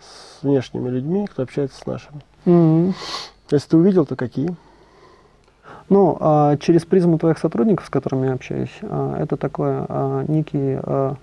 с 0.00 0.42
внешними 0.42 0.88
людьми, 0.88 1.26
кто 1.26 1.42
общается 1.42 1.80
с 1.80 1.86
нашими. 1.86 2.20
Мгм. 2.44 2.94
Если 3.50 3.68
ты 3.68 3.76
увидел, 3.76 4.04
то 4.06 4.16
какие? 4.16 4.54
Ну, 5.90 6.16
а, 6.20 6.56
через 6.56 6.84
призму 6.84 7.18
твоих 7.18 7.38
сотрудников, 7.38 7.86
с 7.86 7.90
которыми 7.90 8.26
я 8.26 8.32
общаюсь, 8.32 8.72
а, 8.82 9.20
это 9.20 9.36
такой 9.36 9.70
а, 9.70 10.24
некий 10.28 10.78
а, 10.82 11.16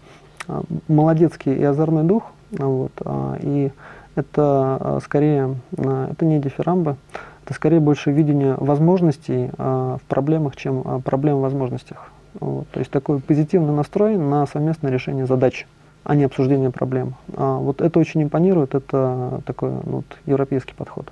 а, 0.47 0.61
молодецкий 0.87 1.53
и 1.53 1.63
озорной 1.63 2.03
дух, 2.03 2.23
а, 2.59 2.65
вот, 2.65 2.91
а, 3.03 3.37
и 3.41 3.71
это 4.15 4.77
а, 4.79 4.99
скорее, 5.03 5.55
а, 5.77 6.11
это 6.11 6.25
не 6.25 6.39
дифирамбы, 6.39 6.95
это 7.43 7.53
скорее 7.55 7.79
больше 7.79 8.11
видение 8.11 8.55
возможностей 8.55 9.49
а, 9.57 9.97
в 9.97 10.01
проблемах, 10.03 10.55
чем 10.55 10.83
а, 10.85 10.99
проблем 10.99 11.37
в 11.37 11.41
возможностях. 11.41 12.11
Вот, 12.39 12.67
то 12.69 12.79
есть 12.79 12.91
такой 12.91 13.19
позитивный 13.19 13.73
настрой 13.73 14.15
на 14.15 14.45
совместное 14.45 14.91
решение 14.91 15.25
задач, 15.25 15.67
а 16.03 16.15
не 16.15 16.23
обсуждение 16.23 16.69
проблем. 16.69 17.15
А, 17.35 17.57
вот 17.57 17.81
это 17.81 17.99
очень 17.99 18.21
импонирует, 18.21 18.75
это 18.75 19.41
такой 19.45 19.71
ну, 19.71 19.81
вот, 19.97 20.05
европейский 20.27 20.75
подход. 20.75 21.11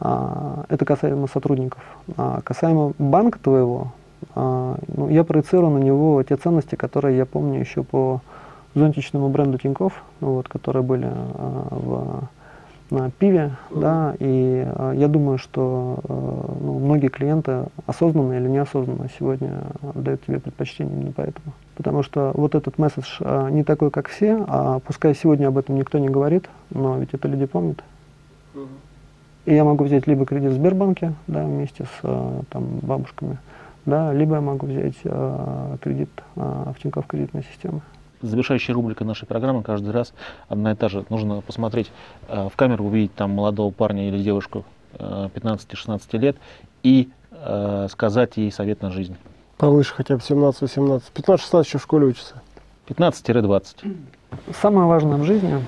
А, 0.00 0.64
Это 0.68 0.84
касаемо 0.84 1.26
сотрудников. 1.26 1.82
А 2.16 2.40
касаемо 2.42 2.92
банка 2.98 3.38
твоего, 3.38 3.88
а, 4.34 4.76
ну, 4.88 5.08
я 5.08 5.24
проецирую 5.24 5.70
на 5.70 5.78
него 5.78 6.22
те 6.22 6.36
ценности, 6.36 6.74
которые 6.76 7.16
я 7.16 7.26
помню 7.26 7.60
еще 7.60 7.82
по 7.82 8.20
зонтичному 8.74 9.28
бренду 9.28 9.58
Тинькофф, 9.58 9.92
ну 10.20 10.34
вот, 10.34 10.48
которые 10.48 10.82
были 10.82 11.08
а, 11.10 11.68
в 11.70 12.28
на 12.90 13.10
пиве, 13.10 13.50
да, 13.70 14.14
и 14.18 14.66
я 14.94 15.08
думаю, 15.08 15.36
что 15.36 15.98
ну, 16.08 16.78
многие 16.78 17.08
клиенты 17.08 17.64
осознанно 17.86 18.32
или 18.32 18.48
неосознанно 18.48 19.10
сегодня 19.18 19.60
дают 19.94 20.24
тебе 20.24 20.40
предпочтение 20.40 20.96
именно 20.96 21.12
поэтому. 21.14 21.52
Потому 21.76 22.02
что 22.02 22.32
вот 22.32 22.54
этот 22.54 22.78
месседж 22.78 23.20
не 23.50 23.62
такой, 23.62 23.90
как 23.90 24.08
все, 24.08 24.42
а 24.48 24.78
пускай 24.78 25.14
сегодня 25.14 25.48
об 25.48 25.58
этом 25.58 25.76
никто 25.76 25.98
не 25.98 26.08
говорит, 26.08 26.48
но 26.70 26.96
ведь 26.96 27.10
это 27.12 27.28
люди 27.28 27.44
помнят. 27.44 27.84
И 29.48 29.54
я 29.54 29.64
могу 29.64 29.84
взять 29.84 30.06
либо 30.06 30.26
кредит 30.26 30.50
в 30.50 30.56
Сбербанке, 30.56 31.14
да, 31.26 31.42
вместе 31.42 31.84
с 31.84 31.88
э, 32.02 32.40
там, 32.50 32.80
бабушками, 32.82 33.38
да, 33.86 34.12
либо 34.12 34.34
я 34.34 34.42
могу 34.42 34.66
взять 34.66 34.96
э, 35.04 35.76
кредит 35.80 36.10
э, 36.36 36.72
в 36.76 36.82
Тинькофф 36.82 37.06
кредитной 37.06 37.44
системы. 37.50 37.80
Завершающая 38.20 38.74
рубрика 38.74 39.06
нашей 39.06 39.24
программы 39.24 39.62
каждый 39.62 39.92
раз 39.92 40.12
одна 40.50 40.72
и 40.72 40.74
та 40.74 40.90
же. 40.90 41.06
Нужно 41.08 41.40
посмотреть 41.40 41.90
э, 42.28 42.50
в 42.52 42.56
камеру, 42.56 42.84
увидеть 42.84 43.14
там 43.14 43.30
молодого 43.30 43.70
парня 43.70 44.08
или 44.08 44.22
девушку 44.22 44.66
э, 44.98 45.30
15-16 45.34 46.18
лет 46.18 46.36
и 46.82 47.08
э, 47.30 47.86
сказать 47.90 48.36
ей 48.36 48.52
совет 48.52 48.82
на 48.82 48.90
жизнь. 48.90 49.16
Повыше 49.56 49.94
хотя 49.94 50.16
бы 50.16 50.20
17-18. 50.20 51.04
15-16 51.14 51.64
еще 51.64 51.78
в 51.78 51.82
школе 51.82 52.08
учатся. 52.08 52.42
15-20. 52.88 53.96
Самое 54.60 54.86
важное 54.86 55.16
в 55.16 55.24
жизни 55.24 55.64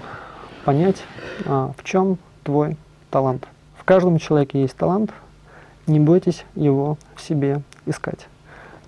понять, 0.67 1.03
а, 1.47 1.73
в 1.79 1.83
чем 1.83 2.19
твой 2.45 2.77
талант. 3.11 3.49
Каждом 3.91 4.19
человеке 4.19 4.61
есть 4.61 4.77
талант, 4.77 5.11
не 5.89 5.99
бойтесь 5.99 6.45
его 6.55 6.97
в 7.17 7.21
себе 7.21 7.61
искать. 7.87 8.29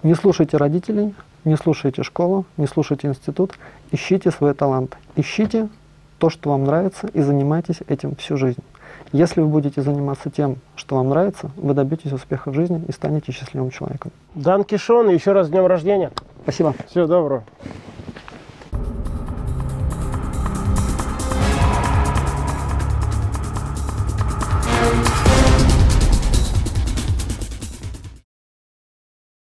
Не 0.05 0.15
слушайте 0.15 0.57
родителей, 0.57 1.13
не 1.43 1.57
слушайте 1.57 2.05
школу, 2.05 2.45
не 2.57 2.69
слушайте 2.69 3.09
институт, 3.09 3.59
ищите 3.91 4.31
свой 4.31 4.55
талант. 4.55 4.97
Ищите 5.17 5.69
то, 6.19 6.31
что 6.31 6.51
вам 6.51 6.63
нравится, 6.63 7.09
и 7.09 7.21
занимайтесь 7.21 7.79
этим 7.89 8.15
всю 8.15 8.37
жизнь. 8.37 8.63
Если 9.11 9.41
вы 9.41 9.49
будете 9.49 9.83
заниматься 9.83 10.31
тем, 10.31 10.59
что 10.77 10.95
вам 10.95 11.09
нравится, 11.09 11.51
вы 11.57 11.75
добьетесь 11.75 12.13
успеха 12.13 12.53
в 12.53 12.55
жизни 12.55 12.85
и 12.87 12.93
станете 12.93 13.33
счастливым 13.33 13.73
человеком. 13.73 14.13
Дан 14.37 14.63
Кишон, 14.63 15.09
еще 15.09 15.33
раз 15.33 15.49
с 15.49 15.51
днем 15.51 15.67
рождения. 15.67 16.13
Спасибо. 16.45 16.77
Всего 16.89 17.09
доброго. 17.09 17.43